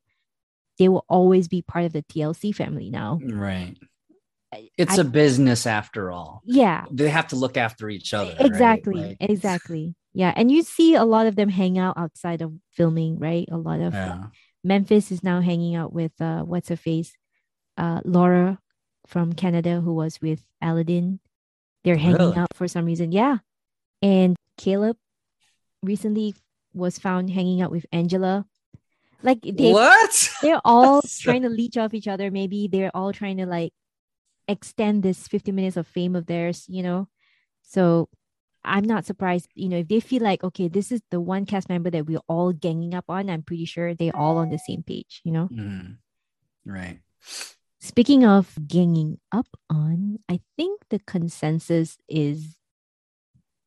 [0.78, 3.18] they will always be part of the TLC family now.
[3.22, 3.76] right.
[4.78, 6.40] It's I- a business after all.
[6.44, 8.34] Yeah, They have to look after each other.
[8.38, 8.46] right?
[8.46, 8.94] exactly.
[8.94, 9.94] Like, exactly.
[10.14, 10.32] Yeah.
[10.36, 13.46] And you see a lot of them hang out outside of filming, right?
[13.50, 14.26] A lot of yeah.
[14.64, 17.12] Memphis is now hanging out with uh what's her face?
[17.76, 18.58] Uh Laura
[19.06, 21.20] from Canada who was with Aladdin.
[21.86, 22.36] They're hanging Really?
[22.36, 23.12] out for some reason.
[23.12, 23.38] Yeah.
[24.02, 24.96] And Caleb
[25.84, 26.34] recently
[26.74, 28.44] was found hanging out with Angela.
[29.22, 30.30] Like they what?
[30.42, 32.32] they're all trying to leech off each other.
[32.32, 33.72] Maybe they're all trying to like
[34.48, 37.06] extend this 50 minutes of fame of theirs, you know?
[37.62, 38.08] So
[38.64, 41.68] I'm not surprised, you know, if they feel like, okay, this is the one cast
[41.68, 44.82] member that we're all ganging up on, I'm pretty sure they're all on the same
[44.82, 45.48] page, you know?
[45.52, 45.98] Mhm.
[46.64, 46.98] Right.
[47.86, 52.56] Speaking of ganging up on, I think the consensus is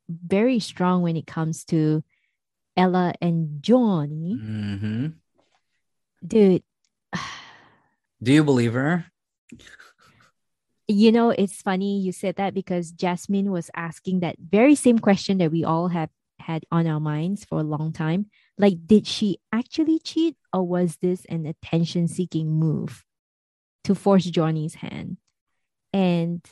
[0.10, 2.04] very strong when it comes to
[2.76, 4.38] Ella and Johnny.
[4.38, 5.08] hmm
[6.28, 6.64] Dude,
[8.22, 9.06] Do you believe her?
[10.90, 15.38] you know, it's funny you said that because Jasmine was asking that very same question
[15.38, 18.26] that we all have had on our minds for a long time.
[18.58, 23.06] Like, did she actually cheat or was this an attention seeking move
[23.84, 25.18] to force Johnny's hand?
[25.94, 26.46] And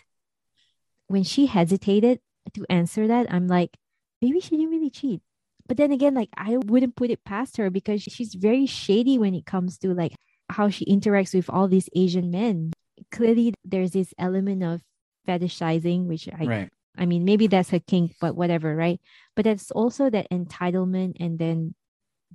[1.08, 2.20] when she hesitated
[2.54, 3.78] to answer that, I'm like,
[4.22, 5.22] maybe she didn't really cheat.
[5.68, 9.36] But then again, like, I wouldn't put it past her because she's very shady when
[9.36, 10.13] it comes to like
[10.50, 12.72] how she interacts with all these Asian men
[13.12, 14.82] clearly there's this element of
[15.28, 16.70] fetishizing which i right.
[16.98, 19.00] i mean maybe that's her kink but whatever right
[19.36, 21.76] but that's also that entitlement and then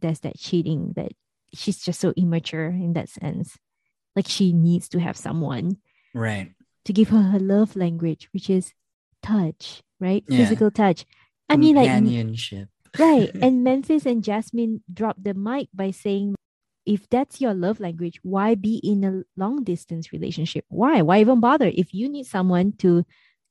[0.00, 1.10] there's that cheating that
[1.54, 3.56] she's just so immature in that sense.
[4.16, 5.78] Like she needs to have someone
[6.14, 6.52] Right.
[6.84, 8.72] to give her her love language, which is
[9.22, 10.24] touch, right?
[10.28, 10.38] Yeah.
[10.38, 11.06] Physical touch.
[11.48, 12.68] I mean, like, companionship.
[12.98, 13.30] right.
[13.42, 16.34] And Memphis and Jasmine dropped the mic by saying,
[16.84, 20.64] if that's your love language, why be in a long distance relationship?
[20.68, 21.00] Why?
[21.02, 21.70] Why even bother?
[21.72, 23.04] If you need someone to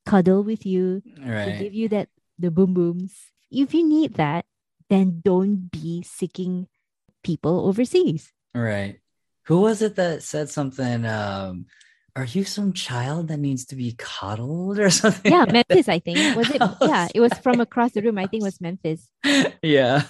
[0.06, 3.16] cuddle with you, to give you that the boom booms,
[3.50, 4.46] if you need that,
[4.90, 6.68] then don't be seeking
[7.24, 8.34] people overseas.
[8.54, 9.00] Right.
[9.52, 11.06] Who was it that said something?
[11.06, 11.66] Um,
[12.16, 15.30] are you some child that needs to be coddled or something?
[15.30, 16.38] Yeah, Memphis, I think.
[16.38, 16.62] Was it?
[16.62, 18.18] I was- Yeah, it was from across the room.
[18.18, 19.10] I think it was Memphis.
[19.62, 20.04] yeah.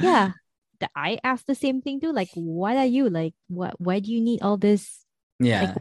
[0.00, 0.30] Yeah.
[0.78, 2.12] The- I asked the same thing too.
[2.12, 3.10] Like, what are you?
[3.10, 5.04] Like, what why do you need all this?
[5.40, 5.74] Yeah.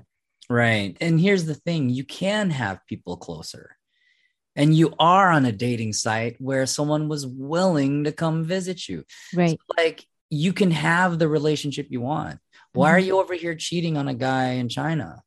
[0.50, 0.98] right.
[1.00, 3.78] And here's the thing you can have people closer.
[4.56, 9.06] And you are on a dating site where someone was willing to come visit you.
[9.32, 9.60] Right.
[9.78, 12.40] Like you can have the relationship you want.
[12.76, 13.08] Why are mm-hmm.
[13.08, 15.22] you over here cheating on a guy in China?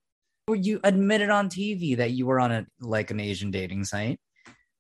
[0.46, 4.20] Or you admitted on TV that you were on a like an Asian dating site.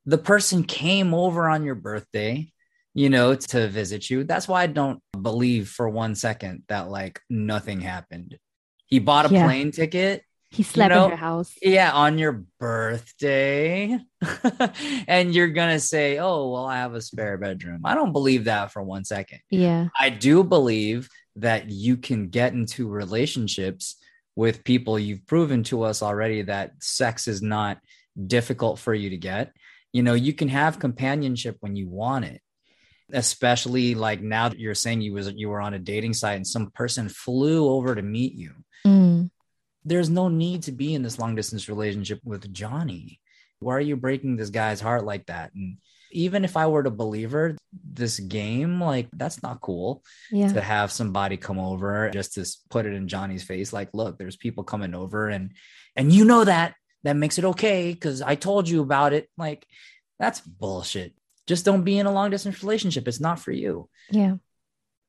[0.06, 2.52] The person came over on your birthday,
[2.94, 4.24] you know, to visit you.
[4.24, 8.38] That's why I don't believe for one second that like nothing happened.
[8.86, 9.44] He bought a Yeah.
[9.44, 10.22] plane ticket.
[10.50, 11.52] He slept know, in your house.
[11.60, 13.98] Yeah, on your birthday.
[15.06, 17.82] and you're going to say, oh, well, I have a spare bedroom.
[17.84, 19.40] I don't believe that for one second.
[19.50, 19.88] Yeah.
[19.98, 23.96] I do believe that you can get into relationships
[24.36, 24.98] with people.
[24.98, 27.78] You've proven to us already that sex is not
[28.26, 29.52] difficult for you to get.
[29.92, 32.40] You know, you can have companionship when you want it.
[33.10, 36.46] Especially like now that you're saying you was you were on a dating site and
[36.46, 38.52] some person flew over to meet you.
[38.86, 39.30] Mm.
[39.82, 43.18] There's no need to be in this long distance relationship with Johnny.
[43.60, 45.52] Why are you breaking this guy's heart like that?
[45.54, 45.78] And
[46.10, 50.52] even if I were to believe her, this game, like that's not cool Yeah.
[50.52, 54.36] to have somebody come over just to put it in Johnny's face like look there's
[54.36, 55.52] people coming over and
[55.96, 59.66] and you know that that makes it okay cuz I told you about it like
[60.18, 61.14] that's bullshit
[61.46, 64.36] just don't be in a long distance relationship it's not for you Yeah.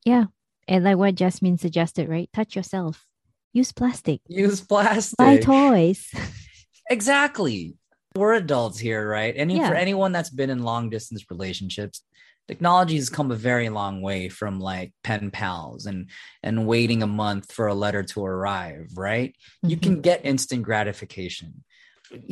[0.05, 0.25] Yeah.
[0.67, 2.29] And like what Jasmine suggested, right?
[2.31, 3.05] Touch yourself.
[3.53, 4.21] Use plastic.
[4.27, 6.05] use plastic Buy toys.
[6.89, 7.75] exactly
[8.19, 9.69] we're adults here right Any Yeah.
[9.69, 12.03] for anyone that's been in long distance relationships
[12.47, 16.09] technology has come a very long way from like pen pals and
[16.43, 19.81] and waiting a month for a letter to arrive right you Mhm.
[19.83, 21.63] can get instant gratification.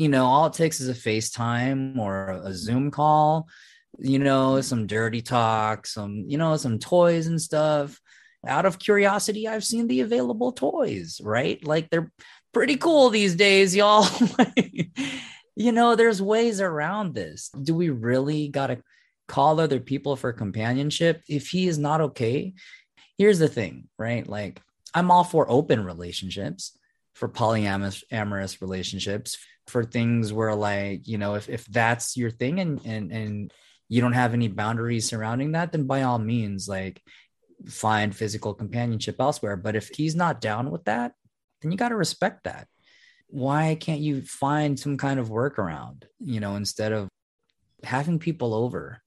[0.03, 3.47] You know, all it takes is a FaceTime or a Zoom call,
[3.99, 8.01] you know, some dirty talk, some, you know, some toys and stuff.
[8.47, 11.63] Out of curiosity, I've seen the available toys, right?
[11.63, 12.11] Like they're
[12.55, 14.07] pretty cool these days, y'all.
[15.57, 17.49] you know, there's ways around this.
[17.49, 18.77] Do we really got to
[19.27, 21.23] call other people for companionship?
[21.27, 22.53] If he is not okay,
[23.17, 24.27] here's the thing, right?
[24.27, 24.61] Like,
[24.93, 26.77] I'm all for open relationships
[27.15, 32.59] for polyamorous amorous relationships for things where like you know if, if that's your thing
[32.59, 33.53] and and and
[33.89, 37.01] you don't have any boundaries surrounding that then by all means like
[37.67, 41.13] find physical companionship elsewhere but if he's not down with that
[41.61, 42.67] then you got to respect that
[43.27, 47.09] why can't you find some kind of workaround you know instead of
[47.83, 49.01] having people over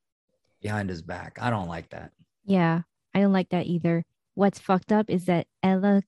[0.61, 2.13] behind his back i don't like that
[2.45, 2.83] Yeah,
[3.15, 4.05] I don't like that either.
[4.35, 6.03] What's fucked up is that Ella,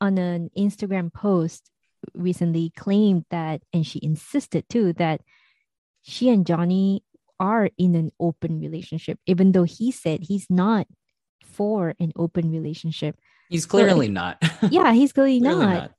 [0.00, 1.70] on an Instagram post
[2.14, 5.20] recently, claimed that, and she insisted too, that
[6.02, 7.04] she and Johnny
[7.38, 10.86] are in an open relationship, even though he said he's not
[11.44, 13.16] for an open relationship.
[13.48, 15.92] he's clearly not Yeah, he's clearly Clearly not.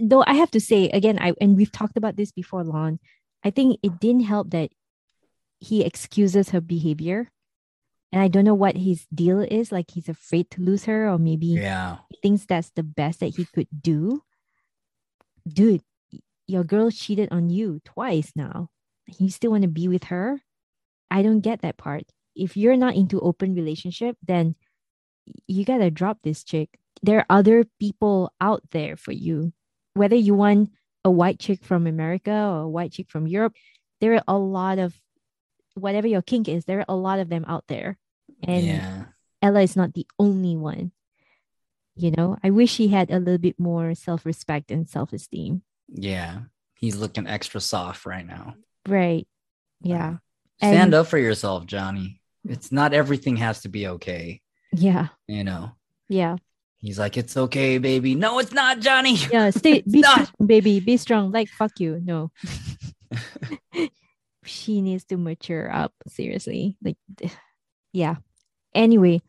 [0.00, 2.98] Though I have to say again, I and we've talked about this before, Lon.
[3.44, 4.70] I think it didn't help that
[5.60, 7.30] he excuses her behavior.
[8.10, 9.70] And I don't know what his deal is.
[9.70, 13.36] Like he's afraid to lose her, or maybe yeah he thinks that's the best that
[13.36, 14.22] he could do.
[15.46, 15.82] Dude,
[16.46, 18.70] your girl cheated on you twice now.
[19.18, 20.40] You still want to be with her?
[21.10, 22.04] I don't get that part.
[22.34, 24.54] If you're not into open relationship, then
[25.46, 26.78] you gotta drop this chick.
[27.02, 29.52] There are other people out there for you.
[29.94, 30.70] Whether you want
[31.04, 33.54] a white chick from America or a white chick from Europe,
[34.00, 34.98] there are a lot of
[35.74, 37.96] whatever your kink is, there are a lot of them out there.
[38.42, 39.04] And yeah
[39.40, 40.90] Ella is not the only one.
[41.94, 45.62] You know, I wish he had a little bit more self respect and self esteem.
[45.88, 46.40] Yeah.
[46.74, 48.54] He's looking extra soft right now.
[48.86, 49.26] Right.
[49.80, 50.18] Yeah.
[50.58, 52.20] Stand And- up for yourself, Johnny.
[52.44, 54.40] It's not everything has to be okay.
[54.72, 55.08] Yeah.
[55.26, 55.72] You know,
[56.08, 56.36] Yeah.
[56.78, 58.14] He's like, it's okay, baby.
[58.14, 59.16] No, it's not, Johnny.
[59.32, 59.50] Yeah.
[59.50, 60.28] Stay, be not.
[60.28, 60.80] strong, baby.
[60.80, 61.30] Be strong.
[61.30, 62.00] Like, fuck you.
[62.02, 62.30] No.
[64.44, 65.92] she needs to mature up.
[66.06, 66.76] Seriously.
[66.82, 66.96] Like,
[67.92, 68.16] yeah.
[68.74, 69.20] Anyway,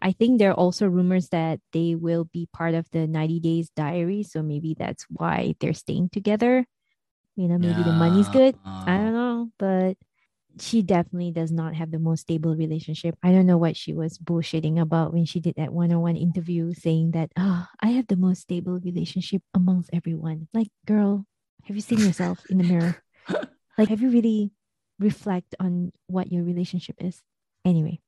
[0.00, 3.70] I think there are also rumors that they will be part of the 90 Days
[3.74, 4.22] Diary.
[4.22, 6.66] So maybe that's why they're staying together.
[7.36, 8.56] You know, maybe the money's good.
[8.64, 9.50] I don't know.
[9.58, 9.96] But
[10.60, 13.16] she definitely does not have the most stable relationship.
[13.22, 16.16] I don't know what she was bullshitting about when she did that one on one
[16.16, 20.48] interview saying that, oh, I have the most stable relationship amongst everyone.
[20.52, 21.26] Like, girl,
[21.64, 22.96] have you seen yourself in the mirror?
[23.78, 24.52] like, have you really
[24.98, 27.22] reflect on what your relationship is?
[27.64, 28.00] Anyway.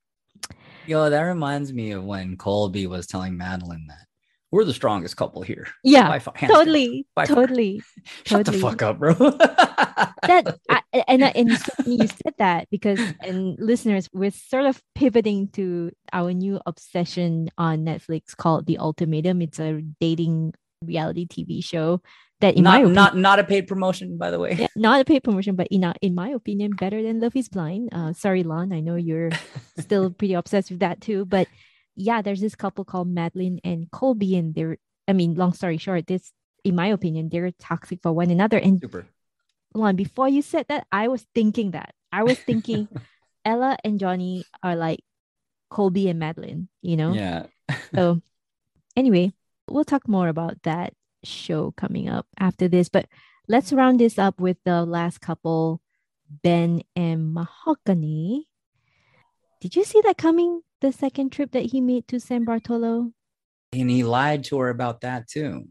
[0.86, 4.06] Yo, that reminds me of when Colby was telling Madeline that
[4.54, 5.66] we're the strongest couple here.
[5.82, 7.82] Yeah, totally, totally,
[8.24, 8.56] Shut totally.
[8.56, 9.12] the fuck up, bro.
[10.22, 11.50] that I, and and
[11.84, 17.84] you said that because and listeners, we're sort of pivoting to our new obsession on
[17.84, 19.42] Netflix called The Ultimatum.
[19.42, 22.00] It's a dating reality TV show
[22.40, 24.52] that in not, my opinion, not not a paid promotion, by the way.
[24.52, 27.88] yeah, not a paid promotion, but in in my opinion, better than Love Is Blind.
[27.90, 29.30] Uh, sorry, Lon, I know you're
[29.80, 31.48] still pretty obsessed with that too, but
[31.96, 36.06] yeah, there's this couple called Madeline and Colby, and they're, I mean, long story short,
[36.06, 36.32] this,
[36.64, 38.58] in my opinion, they're toxic for one another.
[38.58, 39.06] And Super.
[39.74, 41.94] Lon, before you said that, I was thinking that.
[42.12, 42.88] I was thinking
[43.44, 45.00] Ella and Johnny are like
[45.70, 47.12] Colby and Madeline, you know?
[47.12, 47.46] Yeah.
[47.94, 48.20] So,
[48.96, 49.32] anyway,
[49.68, 52.88] we'll talk more about that show coming up after this.
[52.88, 53.06] But
[53.48, 55.80] let's round this up with the last couple,
[56.42, 58.48] Ben and Mahogany.
[59.64, 60.60] Did you see that coming?
[60.82, 63.12] The second trip that he made to San Bartolo?
[63.72, 65.68] And he lied to her about that too.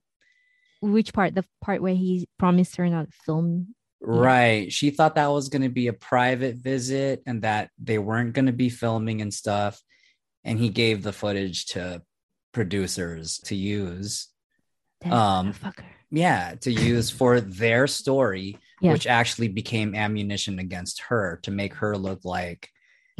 [0.82, 1.36] Which part?
[1.36, 3.75] The part where he promised her not to film?
[4.01, 4.73] Right.
[4.73, 8.47] She thought that was going to be a private visit and that they weren't going
[8.47, 9.79] to be filming and stuff.
[10.43, 12.01] And he gave the footage to
[12.51, 14.27] producers to use.
[15.01, 15.53] That Um.
[16.10, 18.93] Yeah, to use for their story, Yeah.
[18.93, 22.71] which actually became ammunition against her to make her look like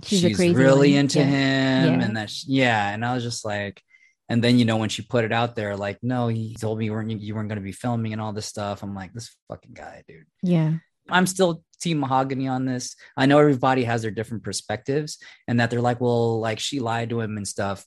[0.04, 1.00] She's, she's, really one.
[1.02, 1.26] into Yeah.
[1.26, 2.06] him Yeah.
[2.06, 3.82] and that sh- yeah and i was just like
[4.30, 6.86] and then you know when she put it out there like no he told me
[6.86, 9.36] you weren't you weren't going to be filming and all this stuff i'm like this
[9.48, 10.74] fucking guy dude Yeah.
[11.10, 15.70] i'm still team mahogany on this i know everybody has their different perspectives and that
[15.70, 17.86] they're like well like she lied to him and stuff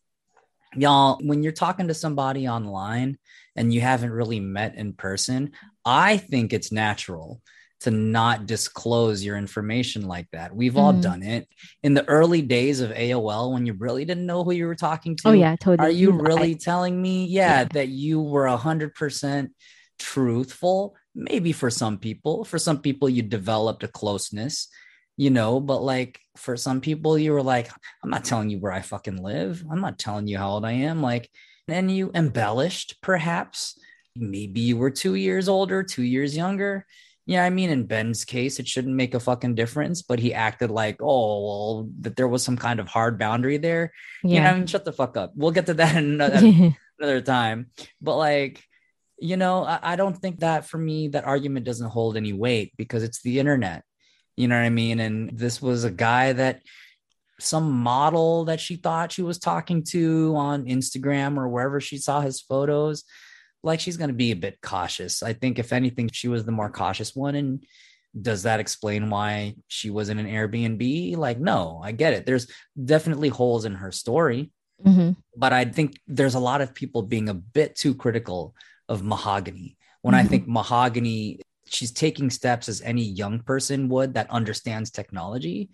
[0.77, 3.19] y'all when you're talking to somebody online
[3.57, 5.53] and you haven't really met in person
[5.85, 7.40] i think it's natural
[7.80, 10.54] to not disclose your information like that.
[10.54, 11.02] We've all Mhm.
[11.02, 11.48] done it.
[11.82, 15.14] In the early days of aol when you really didn't know who you were talking
[15.16, 15.86] to Oh yeah, totally.
[15.86, 17.68] are you really telling me yeah, Yeah.
[17.72, 19.52] that you were a hundred percent
[19.98, 20.96] truthful?
[21.14, 22.44] Maybe for some people.
[22.44, 24.68] For some people you developed a closeness
[25.18, 27.70] you know but like for some people you were like
[28.04, 29.64] i'm not telling you where i fucking live.
[29.70, 31.00] I'm not telling you how old i am.
[31.00, 31.30] Like
[31.68, 33.78] and you embellished perhaps.
[34.14, 36.86] Maybe you were two years older two years younger
[37.26, 40.70] yeah, I mean, in Ben's case, it shouldn't make a fucking difference, but he acted
[40.70, 43.92] like, oh, well, that there was some kind of hard boundary there.
[44.22, 45.32] You know, I mean, shut the fuck up.
[45.34, 47.72] We'll get to that in another, another time.
[48.00, 48.62] But like,
[49.18, 52.72] you know, I, I don't think that for me, that argument doesn't hold any weight
[52.76, 53.82] because it's the internet.
[54.36, 55.00] You know what I mean?
[55.00, 56.60] And this was a guy that
[57.40, 62.20] some model that she thought she was talking to on Instagram or wherever she saw
[62.20, 63.02] his photos.
[63.66, 65.22] Like she's going to be a bit cautious.
[65.22, 67.35] I think, if anything, she was the more cautious one.
[67.35, 67.64] And
[68.29, 71.16] does that explain why she was in an Airbnb?
[71.16, 72.24] Like, no, I get it.
[72.26, 72.46] There's
[72.83, 74.52] definitely holes in her story
[74.85, 78.55] hmm but I think there's a lot of people being a bit too critical
[78.88, 79.76] of mahogany.
[80.00, 80.31] When I Mhm.
[80.31, 85.68] think mahogany, she's taking steps as any young person would that understands technology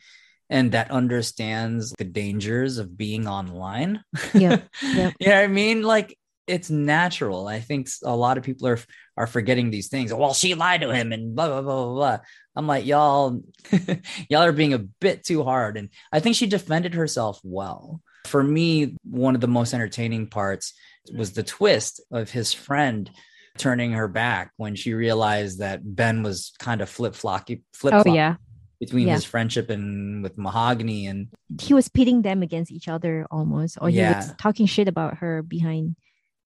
[0.50, 4.02] and that understands the dangers of being online.
[4.34, 4.62] Yeah.
[4.82, 5.14] yep.
[5.20, 5.82] you know what I mean?
[5.82, 7.46] Like it's natural.
[7.48, 8.78] I think a lot of people are
[9.16, 10.12] are forgetting these things.
[10.12, 11.94] Well, she lied to him and blah blah blah blah.
[11.94, 12.18] blah.
[12.56, 13.40] I'm like, y'all,
[14.28, 15.76] y'all are being a bit too hard.
[15.76, 18.00] And I think she defended herself well.
[18.26, 20.74] For me, one of the most entertaining parts
[21.14, 23.10] was the twist of his friend
[23.58, 28.12] turning her back when she realized that Ben was kind of flip floppy, flip Oh
[28.14, 28.36] yeah.
[28.80, 29.14] between Yeah.
[29.14, 31.06] his friendship and with Mahogany.
[31.06, 31.28] And
[31.60, 34.34] He was pitting them against each other almost, or he was Yeah.
[34.38, 35.96] talking shit about her behind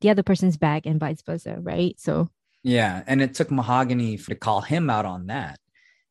[0.01, 1.99] the other person's back and vice versa, right?
[1.99, 2.31] So
[2.63, 5.59] yeah, and it took Mahogany to call him out on that.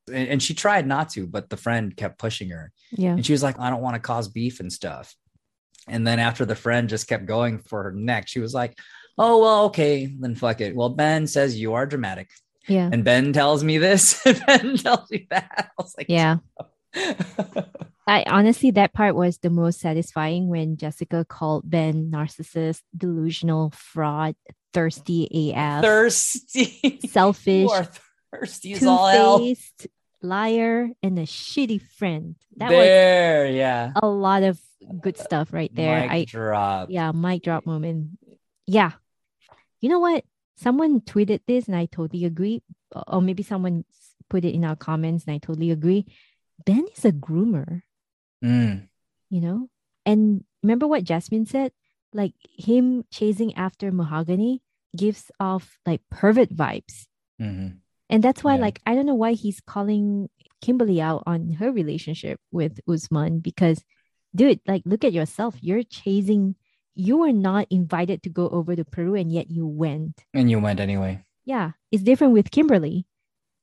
[0.07, 2.71] And, and she tried not to, but the friend kept pushing her.
[2.91, 3.11] yeah.
[3.11, 5.13] And she was like, I don't want to cause beef and stuff.
[5.87, 8.77] And then after the friend just kept going for her neck, she was like,
[9.17, 10.75] Oh, well, okay, then fuck it.
[10.75, 12.29] Well, Ben says you are dramatic.
[12.67, 12.89] Yeah.
[12.91, 15.71] And Ben tells me this, and Ben tells me that.
[15.77, 16.37] I was like, Yeah.
[18.07, 24.35] I honestly, that part was the most satisfying when Jessica called Ben narcissist, delusional, fraud,
[24.73, 26.99] thirsty AF, thirsty.
[27.07, 27.69] selfish,
[28.31, 29.53] thirsty as all hell.
[30.21, 32.35] liar, and a shitty friend.
[32.57, 33.91] That was There, yeah.
[33.95, 34.59] a lot of
[35.01, 36.01] good stuff right there.
[36.01, 36.89] Mic I drop.
[36.91, 38.19] yeah, mic drop moment.
[38.67, 38.91] Yeah.
[39.81, 40.23] You know what?
[40.57, 42.61] Someone tweeted this and I totally agree.
[43.07, 43.83] Or maybe someone
[44.29, 46.05] put it in our comments and I totally agree.
[46.65, 47.81] Ben is a groomer,
[48.43, 48.87] Mm,
[49.29, 49.69] you know?
[50.05, 51.71] And remember what Jasmine said?
[52.13, 54.61] Like him chasing after mahogany
[54.95, 57.07] gives off like pervert vibes.
[57.41, 57.79] mhm.
[58.09, 58.61] And that's why, Yeah.
[58.61, 60.29] like, I don't know why he's calling
[60.61, 63.83] Kimberly out on her relationship with Usman because,
[64.35, 65.55] dude, like, look at yourself.
[65.59, 66.55] You're chasing,
[66.93, 70.23] you were not invited to go over to Peru and yet you went.
[70.35, 71.25] And you went anyway.
[71.45, 73.07] Yeah, it's different with Kimberly.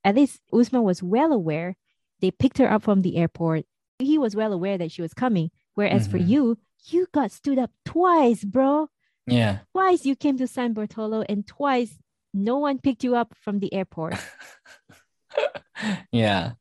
[0.05, 1.77] At least Usman was well aware.
[2.21, 3.65] They picked her up from the airport.
[4.05, 5.51] He was well aware that she was coming.
[5.75, 6.29] Whereas for Mhm.
[6.29, 8.89] you, you got stood up twice, bro.
[9.27, 9.61] Yeah.
[9.73, 11.97] Twice you came to San Bartolo and twice
[12.35, 14.15] no one picked you up from the airport.
[16.13, 16.53] yeah.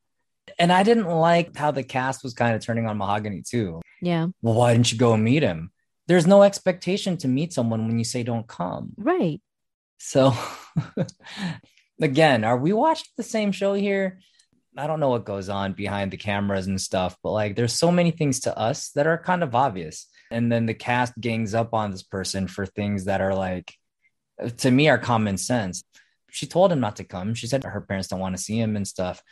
[0.58, 3.80] And I didn't like how the cast was kind of turning on Mahogany too.
[4.00, 5.70] Yeah, Well, why didn't you go and meet him?
[6.08, 8.92] There's no expectation to meet someone when you say don't come.
[8.96, 9.40] right.
[9.98, 10.34] So
[12.00, 14.18] again, are we watching the same show here?
[14.76, 17.92] I don't know what goes on behind the cameras and stuff, but like there's so
[17.92, 20.06] many things to us that are kind of obvious.
[20.30, 23.74] And then the cast gangs up on this person for things that are like
[24.58, 25.84] to me are common sense.
[26.30, 27.34] She told him not to come.
[27.34, 29.22] She said her parents don't want to see him and stuff.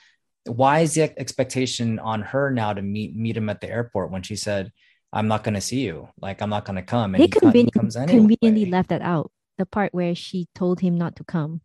[0.45, 4.22] Why is the expectation on her now to meet meet him at the airport when
[4.22, 4.72] she said,
[5.12, 6.09] I'm not going to see you.
[6.20, 7.14] Like, I'm not going to come.
[7.14, 8.18] And he, he conveni- comes anyway.
[8.18, 9.30] conveniently left that out.
[9.59, 11.61] The part where she told him not to come.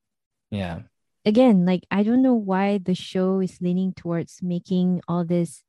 [0.51, 0.82] Yeah.
[1.26, 5.63] Again, like I don't know why the show is leaning towards making all this,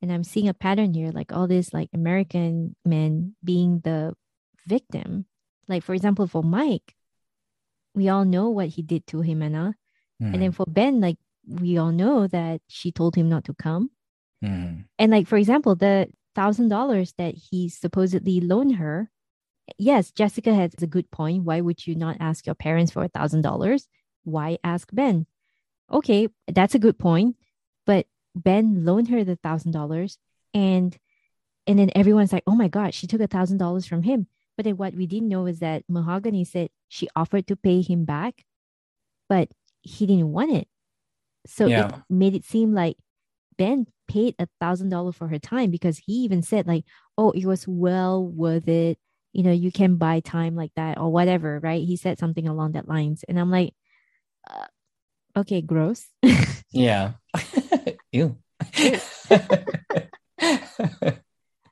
[0.00, 4.14] and I'm seeing a pattern here, like all this like American men being the
[4.66, 5.26] victim.
[5.68, 6.94] Like for example, for Mike,
[7.94, 9.74] we all know what he did to Ximena,
[10.20, 13.90] and then for Ben, like we all know that she told him not to come.
[14.42, 14.84] Mhm.
[14.98, 19.10] And like for example, the thousand dollars that he supposedly loaned her.
[19.78, 21.44] Yes, Jessica has a good point.
[21.44, 23.88] Why would you not ask your parents for a thousand dollars?
[24.24, 25.26] Why ask Ben?
[25.90, 27.36] Okay, that's a good point.
[27.86, 30.18] But Ben loaned her the thousand dollars,
[30.54, 30.96] and
[31.66, 34.64] and then everyone's like, "Oh my God, she took a thousand dollars from him." But
[34.64, 38.44] then what we didn't know is that Mahogany said she offered to pay him back,
[39.28, 39.48] but
[39.82, 40.68] he didn't want it.
[41.46, 41.88] So Yeah.
[41.88, 42.96] it made it seem like
[43.56, 46.84] Ben paid a thousand dollars for her time because he even said like,
[47.18, 48.98] "Oh, it was well worth it."
[49.32, 51.84] You know, you can buy time like that or whatever, right?
[51.84, 53.74] He said something along that lines, and I'm like,
[54.48, 54.66] uh,
[55.36, 56.06] "Okay, gross."
[56.72, 57.12] Yeah.
[58.12, 58.36] Ew.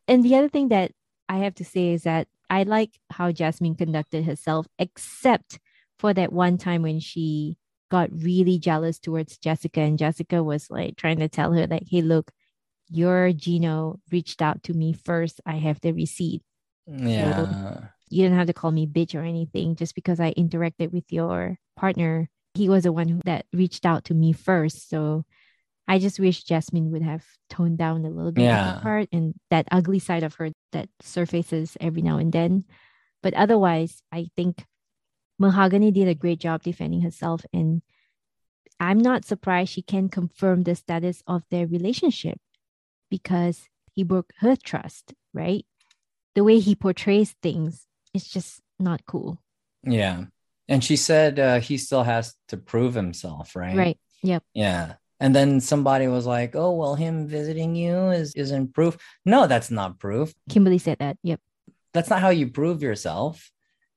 [0.08, 0.92] and the other thing that
[1.28, 5.58] I have to say is that I like how Jasmine conducted herself, except
[5.98, 7.56] for that one time when she
[7.90, 12.02] got really jealous towards Jessica, and Jessica was like trying to tell her, like, hey,
[12.02, 12.30] look,
[12.88, 15.40] your Gino reached out to me first.
[15.46, 16.42] I have the receipt.
[16.86, 17.88] yeah.
[18.10, 21.58] You don't have to call me bitch or anything just because I interacted with your
[21.76, 22.30] partner.
[22.54, 24.88] He was the one who, that reached out to me first.
[24.88, 25.24] So
[25.86, 28.64] I just wish Jasmine would have toned down a little bit of Yeah.
[28.74, 32.64] that part and that ugly side of her that surfaces every now and then.
[33.22, 34.64] But otherwise, I think
[35.38, 37.44] Mahogany did a great job defending herself.
[37.52, 37.82] And
[38.80, 42.38] I'm not surprised she can confirm the status of their relationship
[43.10, 45.64] because he broke her trust, right?
[46.34, 49.40] The way he portrays things is just not cool.
[49.82, 50.26] Yeah.
[50.68, 53.76] And she said uh, he still has to prove himself, right?
[53.76, 53.98] Right.
[54.22, 54.42] Yep.
[54.54, 54.94] Yeah.
[55.20, 59.70] And then somebody was like, "Oh, well, him visiting you is isn't proof." No, that's
[59.70, 60.32] not proof.
[60.48, 61.16] Kimberly said that.
[61.24, 61.40] Yep.
[61.94, 63.50] That's not how you prove yourself.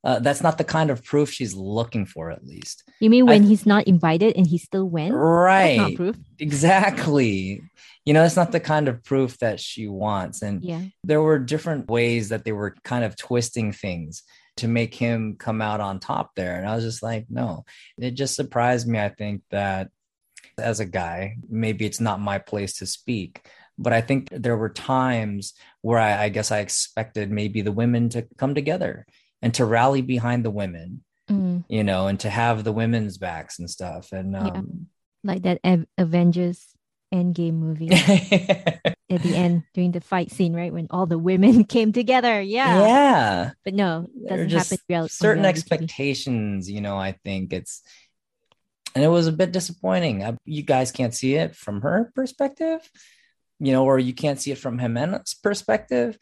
[0.04, 2.84] Uh, that's not the kind of proof she's looking for, at least.
[3.00, 5.14] You mean I- when he's not invited and he still went?
[5.14, 5.78] Right.
[5.78, 6.16] not proof.
[6.40, 7.62] Exactly.
[8.06, 10.42] You know, that's not the kind of proof that she wants.
[10.42, 10.82] And Yeah.
[11.04, 14.24] there were different ways that they were kind of twisting things
[14.58, 16.58] to make him come out on top there.
[16.58, 17.66] And I was just like, no,
[17.98, 19.00] it just surprised me.
[19.00, 19.90] I think that
[20.58, 23.48] as a guy, maybe it's not my place to speak,
[23.78, 28.10] but I think there were times where I, I guess I expected maybe the women
[28.10, 29.06] to come together
[29.42, 33.58] and to rally behind the women, Mm, you know, and to have the women's backs
[33.60, 34.12] and stuff.
[34.12, 34.88] And, um,
[35.24, 36.71] like that Av- Avengers
[37.14, 40.72] Endgame movie at the end during the fight scene, right?
[40.72, 42.42] When all the women came together.
[42.42, 42.80] Yeah.
[42.80, 43.52] yeah.
[43.66, 44.78] But no, doesn't happen.
[44.90, 45.48] Real- certain TV.
[45.48, 47.82] expectations you know i think it's
[48.96, 52.88] and it was a bit disappointing I, you guys can't see it from her perspective
[53.60, 56.18] you know or you can't see it from Ximena's perspective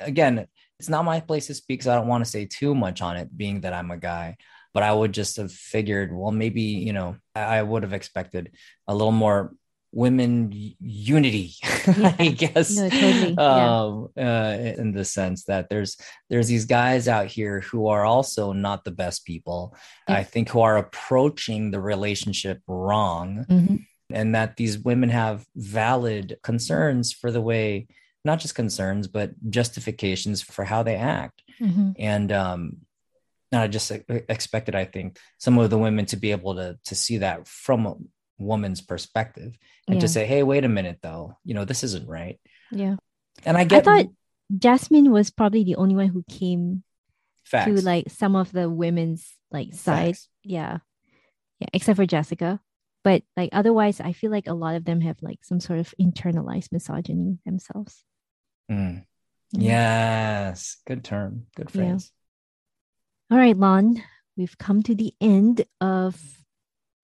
[0.00, 0.46] again
[0.78, 3.16] it's not my place to speak so i don't want to say too much on
[3.16, 4.36] it being that i'm a guy
[4.72, 8.52] but i would just have figured well maybe you know i, I would have expected
[8.88, 9.54] a little more
[9.96, 11.54] women unity
[11.86, 12.74] I guess.
[12.76, 13.34] No, totally.
[13.38, 13.80] Yeah.
[13.80, 15.96] Um, uh, in the sense that there's
[16.30, 19.76] there's these guys out here who are also not the best people.
[20.08, 20.16] Yeah.
[20.16, 23.86] I think who are approaching the relationship wrong, Mhm.
[24.10, 27.86] and that these women have valid concerns for the way,
[28.24, 31.42] not just concerns, but justifications for how they act.
[31.60, 31.94] Mhm.
[31.98, 32.60] And um,
[33.52, 36.78] and I just e- expected, I think, some of the women to be able to
[36.88, 38.08] to see that from
[38.38, 39.56] woman's perspective
[39.88, 42.96] and to say, "Hey, wait a minute, though, you know, this isn't right." Yeah.
[43.44, 43.86] And I get.
[43.86, 44.12] I thought
[44.56, 46.82] Jasmine was probably the only one who came
[47.44, 47.66] facts.
[47.66, 50.14] to like some of the women's like side.
[50.16, 50.28] Facts.
[50.42, 50.78] Yeah.
[51.60, 51.68] Yeah.
[51.72, 52.60] Except for Jessica.
[53.02, 55.94] But like otherwise, I feel like a lot of them have like some sort of
[56.00, 58.02] internalized misogyny themselves.
[58.70, 59.04] Mm.
[59.52, 60.48] Yeah.
[60.48, 61.82] Yes, good term, good Yeah.
[61.92, 62.12] phrase.
[63.30, 64.02] All right, Lon,
[64.36, 66.43] we've come to the end of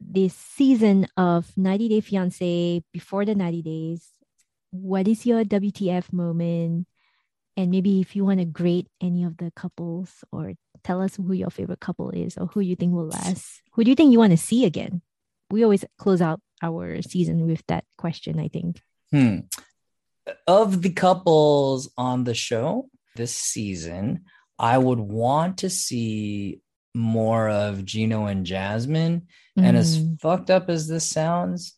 [0.00, 4.08] this season of 90 Day Fiance before the 90 days.
[4.70, 6.86] What is your WTF moment?
[7.56, 11.32] And maybe if you want to grade any of the couples or tell us who
[11.32, 13.62] your favorite couple is or who you think will last.
[13.72, 15.02] Who do you think you want to see again?
[15.50, 18.80] We always close out our season with that question, I think.
[19.10, 19.40] Hmm.
[20.46, 24.24] Of the couples on the show this season,
[24.58, 26.60] I would want to see
[26.94, 29.28] more of Gino and Jasmine.
[29.56, 30.20] And as Mm.
[30.20, 31.74] fucked up as this sounds,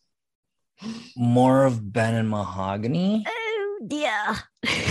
[1.15, 3.23] more of Ben and Mahogany.
[3.27, 4.35] Oh, dear.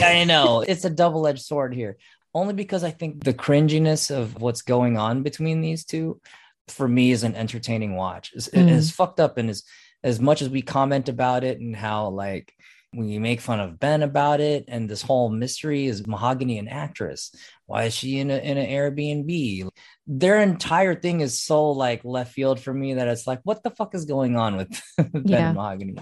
[0.04, 1.96] I know it's a double edged sword here,
[2.34, 6.20] only because I think the cringiness of what's going on between these two
[6.68, 8.32] for me is an entertaining watch.
[8.34, 8.68] It's, Mm.
[8.68, 9.64] it's fucked up, and as
[10.04, 12.52] as much as we comment about it and how like
[12.94, 17.34] we make fun of Ben about it, and this whole mystery is Mahogany an actress?
[17.66, 19.68] Why is she in a in an Airbnb?
[20.06, 23.70] Their entire thing is so like left field for me that it's like, what the
[23.70, 25.52] fuck is going on with Ben Yeah.
[25.52, 25.96] Mahogany?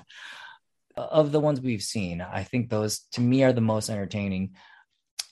[0.97, 4.55] Of the ones we've seen, I think those to me are the most entertaining.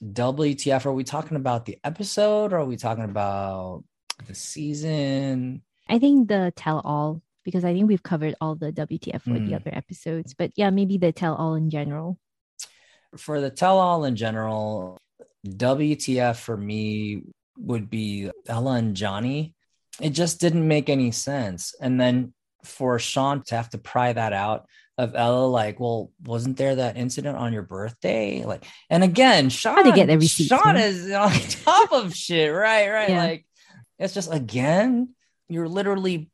[0.02, 0.86] WTF?
[0.86, 3.84] Are we talking about the episode or are we talking about
[4.26, 5.62] the season?
[5.88, 9.48] I think the tell all because I think we've covered all the WTF for Mm.
[9.48, 10.34] the other episodes.
[10.34, 12.18] But yeah, maybe the tell all in general.
[13.16, 14.98] For the tell all in general,
[15.46, 17.22] WTF for me
[17.58, 19.54] would be Ella and Johnny.
[20.00, 21.74] It just didn't make any sense.
[21.80, 22.32] And then
[22.64, 26.96] for Shaun to have to pry that out of Ella, like, well, wasn't there that
[26.96, 28.44] incident on your birthday?
[28.44, 30.76] Like, and again, Shaun, they get their receipts, Shaun man?
[30.76, 31.30] is on
[31.64, 32.88] top of shit, right?
[32.88, 33.10] Right.
[33.10, 33.22] Yeah.
[33.24, 33.46] Like,
[33.98, 35.14] it's just again,
[35.48, 36.30] you're literally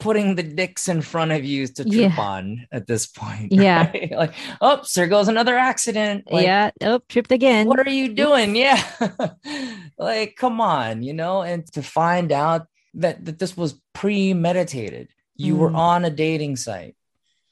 [0.00, 2.20] putting the dicks in front of you to trip Yeah.
[2.20, 3.52] on at this point.
[3.52, 3.88] Yeah.
[3.90, 4.12] right?
[4.12, 6.24] Like, oops, there goes another accident.
[6.30, 6.70] Like, yeah.
[6.82, 7.66] Oh, tripped again.
[7.66, 8.54] what are you doing?
[8.56, 8.82] Yeah.
[9.98, 15.08] like, come on, you know, and to find out that, that this was premeditated.
[15.36, 15.76] You were Mm.
[15.76, 16.94] on a dating site.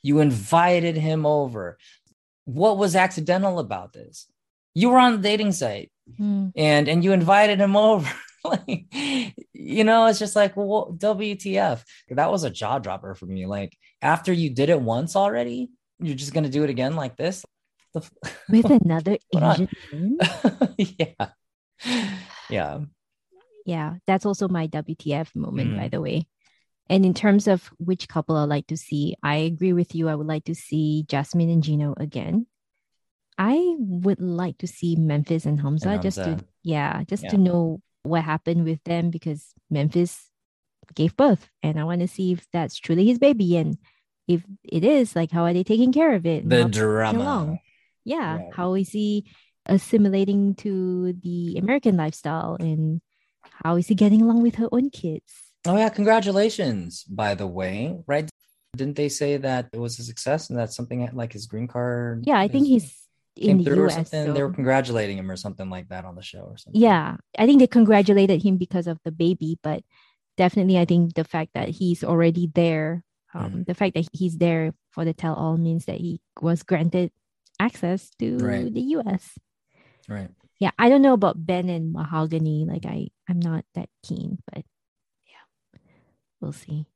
[0.03, 1.79] You invited him over.
[2.45, 4.27] What was accidental about this?
[4.75, 6.49] You were on the dating site Hmm.
[6.55, 8.09] and and you invited him over.
[8.67, 8.87] like,
[9.53, 11.83] you know, it's just like, well, WTF?
[12.11, 13.47] That was a jaw dropper for me.
[13.47, 15.71] Like, after you did it once already,
[16.01, 17.45] you're just gonna do it again like this.
[17.97, 18.11] F-
[18.51, 19.17] With another.
[19.35, 19.69] Asian
[20.79, 21.27] yeah.
[22.51, 22.79] Yeah.
[23.65, 25.91] Yeah, that's also my WTF moment, by Mm.
[25.91, 26.27] the way.
[26.89, 30.09] And in terms of which couple I'd like to see, I agree with you.
[30.09, 32.47] I would like to see Jasmine and Gino again.
[33.37, 37.31] I would like to see Memphis and Hamza And just to yeah, just Yeah.
[37.31, 40.31] to know what happened with them because Memphis
[40.95, 43.77] gave birth and I want to see if that's truly his baby and
[44.29, 46.49] if it is, like how are they taking care of it?
[46.49, 47.59] The drama.
[48.05, 48.55] yeah Right.
[48.55, 49.27] how is he
[49.67, 53.01] assimilating to the american lifestyle and
[53.65, 55.33] how is he getting along with her own kids
[55.69, 57.99] Oh yeah, congratulations, by the way.
[58.07, 58.31] Right.
[58.77, 62.23] Didn't they say that it was a success and that something like his green card?
[62.25, 63.06] yeah i think is- he's
[63.37, 64.33] in the through or us something.
[64.35, 66.81] They were congratulating him or something like that on the show or something.
[66.81, 69.83] yeah i think they congratulated him because of the baby but
[70.37, 73.03] definitely i think the fact that he's already there
[73.35, 73.67] um, Mm.
[73.67, 77.13] the fact that he's there for the tell all means that he was granted
[77.61, 78.73] access to Right.
[78.73, 79.37] the us
[80.09, 80.31] Right.
[80.59, 84.65] yeah i don't know about ben and mahogany like i i'm not that keen but
[85.29, 85.45] yeah
[86.41, 86.87] we'll see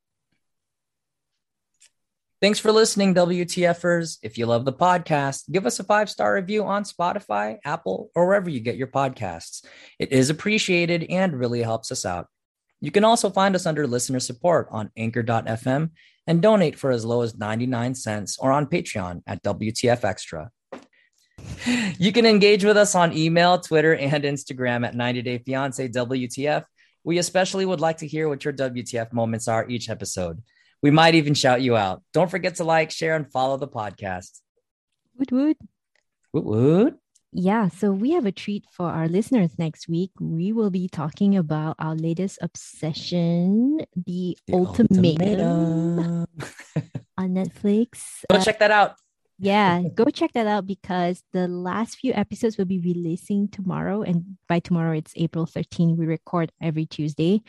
[2.40, 4.16] Thanks for listening, WTFers.
[4.22, 8.26] If you love the podcast, give us a five star review on Spotify, Apple, or
[8.26, 9.62] wherever you get your podcasts.
[9.98, 12.28] It is appreciated and really helps us out.
[12.80, 15.90] You can also find us under listener support on anchor.fm
[16.26, 20.50] and donate for as low as 99 cents or on Patreon at WTF Extra.
[21.98, 26.64] You can engage with us on email, Twitter, and Instagram at 90 Day Fiance WTF.
[27.04, 30.42] We especially would like to hear what your WTF moments are each episode.
[30.82, 32.02] We might even shout you out.
[32.12, 34.40] Don't forget to like, share, and follow the podcast.
[35.18, 35.56] Woot woot.
[36.32, 36.96] Woot woot.
[37.32, 40.10] Yeah, so we have a treat for our listeners next week.
[40.18, 46.26] We will be talking about our latest obsession, The, The Ultimatum, Ultimatum.
[47.16, 48.24] on Netflix.
[48.30, 48.96] Go Uh, check that out.
[49.38, 54.02] yeah, go check that out because the last few episodes will be releasing tomorrow.
[54.02, 55.96] And by tomorrow, it's April 13.
[55.96, 57.42] We record every Tuesday.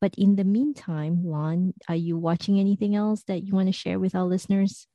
[0.00, 3.98] But in the meantime, Juan, are you watching anything else that you want to share
[3.98, 4.86] with our listeners?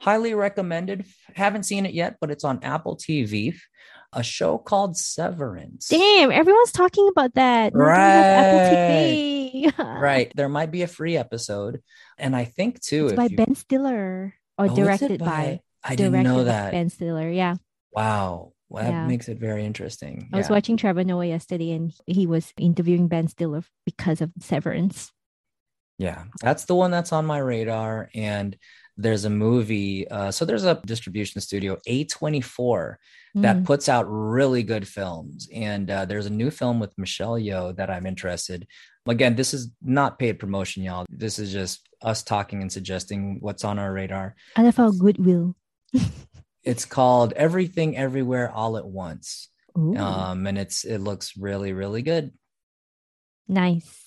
[0.00, 1.06] Highly recommended.
[1.34, 3.56] Haven't seen it yet, but it's on Apple TV.
[4.12, 5.88] A show called Severance.
[5.88, 7.72] Damn, everyone's talking about that.
[7.74, 7.82] Has
[8.46, 9.38] Apple TV.
[10.00, 10.30] Right.
[10.36, 11.82] There might be a free episode.
[12.16, 16.22] And I think too, It's by you- Ben Stiller or Oh, directed by, I didn't
[16.22, 16.72] know that.
[16.72, 17.28] Ben Stiller.
[17.28, 17.56] Yeah.
[17.92, 18.52] Wow.
[18.70, 19.06] Well, that Yeah.
[19.06, 20.28] makes it very interesting.
[20.32, 25.10] I was watching Trevor Noah yesterday and he was interviewing Ben Stiller because of Severance.
[25.98, 28.08] Yeah, that's the one that's on my radar.
[28.14, 28.56] And
[28.96, 30.06] there's a movie.
[30.08, 32.96] Uh, so there's a distribution studio, A24,
[33.36, 33.64] that Mm.
[33.64, 35.48] puts out really good films.
[35.54, 38.66] And uh, there's a new film with Michelle Yeoh that I'm interested.
[39.06, 41.06] Again, this is not paid promotion, y'all.
[41.08, 44.34] This is just us talking and suggesting what's on our radar.
[44.56, 45.56] I love our goodwill.
[46.64, 49.48] It's called Everything Everywhere All at Once.
[49.76, 52.32] Ooh, Um, and it's it looks really, really good.
[53.46, 54.04] nice.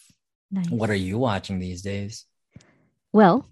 [0.54, 0.70] Nice.
[0.70, 2.26] What are you watching these days?
[3.14, 3.48] Well,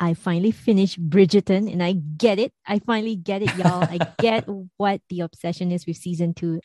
[0.00, 2.52] I finally finished Bridgerton and I get it.
[2.66, 3.84] I finally get it, y'all.
[3.84, 6.60] I get what the obsession is with season two.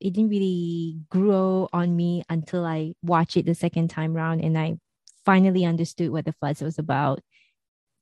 [0.00, 4.58] It didn't really grow on me until I watched it the second time round and
[4.58, 4.78] I
[5.24, 7.20] finally understood what the fuss was about.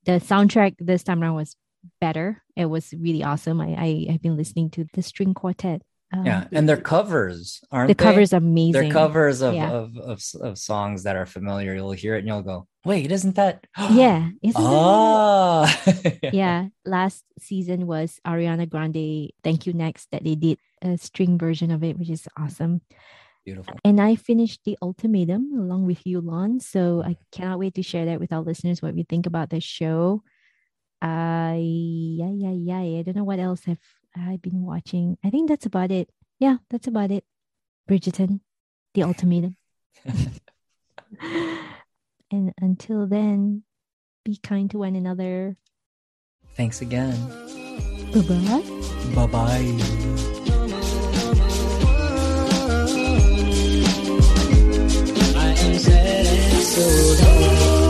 [0.07, 1.55] The soundtrack this time around was
[2.01, 2.43] better.
[2.57, 3.61] It was really awesome.
[3.61, 5.83] I, I have been listening to the string quartet.
[6.13, 8.73] Um, Yeah, and their covers aren't the covers amazing.
[8.73, 9.71] They're covers of, Yeah.
[9.73, 11.75] of, of of songs that are familiar.
[11.75, 15.67] You'll hear it and you'll go, "Wait, isn't that?" Yeah, isn't Ah,
[16.33, 21.71] yeah last season was ariana grande thank you next that they did a string version
[21.71, 22.81] of it which is awesome
[23.45, 23.77] Beautiful.
[23.85, 28.05] and i finished the ultimatum along with you lon so i cannot wait to share
[28.07, 30.23] that with our listeners what we think about the show
[31.05, 32.99] I yeah yeah yeah.
[32.99, 33.85] I don't know what else I've
[34.17, 35.19] I've been watching.
[35.23, 36.09] I think that's about it.
[36.39, 37.25] Yeah, that's about it.
[37.89, 38.41] Bridgerton,
[38.95, 39.57] The Ultimatum.
[42.31, 43.65] and until then,
[44.25, 45.59] be kind to one another.
[46.57, 47.15] Thanks again.
[48.15, 48.63] Bye bye.
[49.15, 50.15] Bye bye.
[56.75, 57.84] so.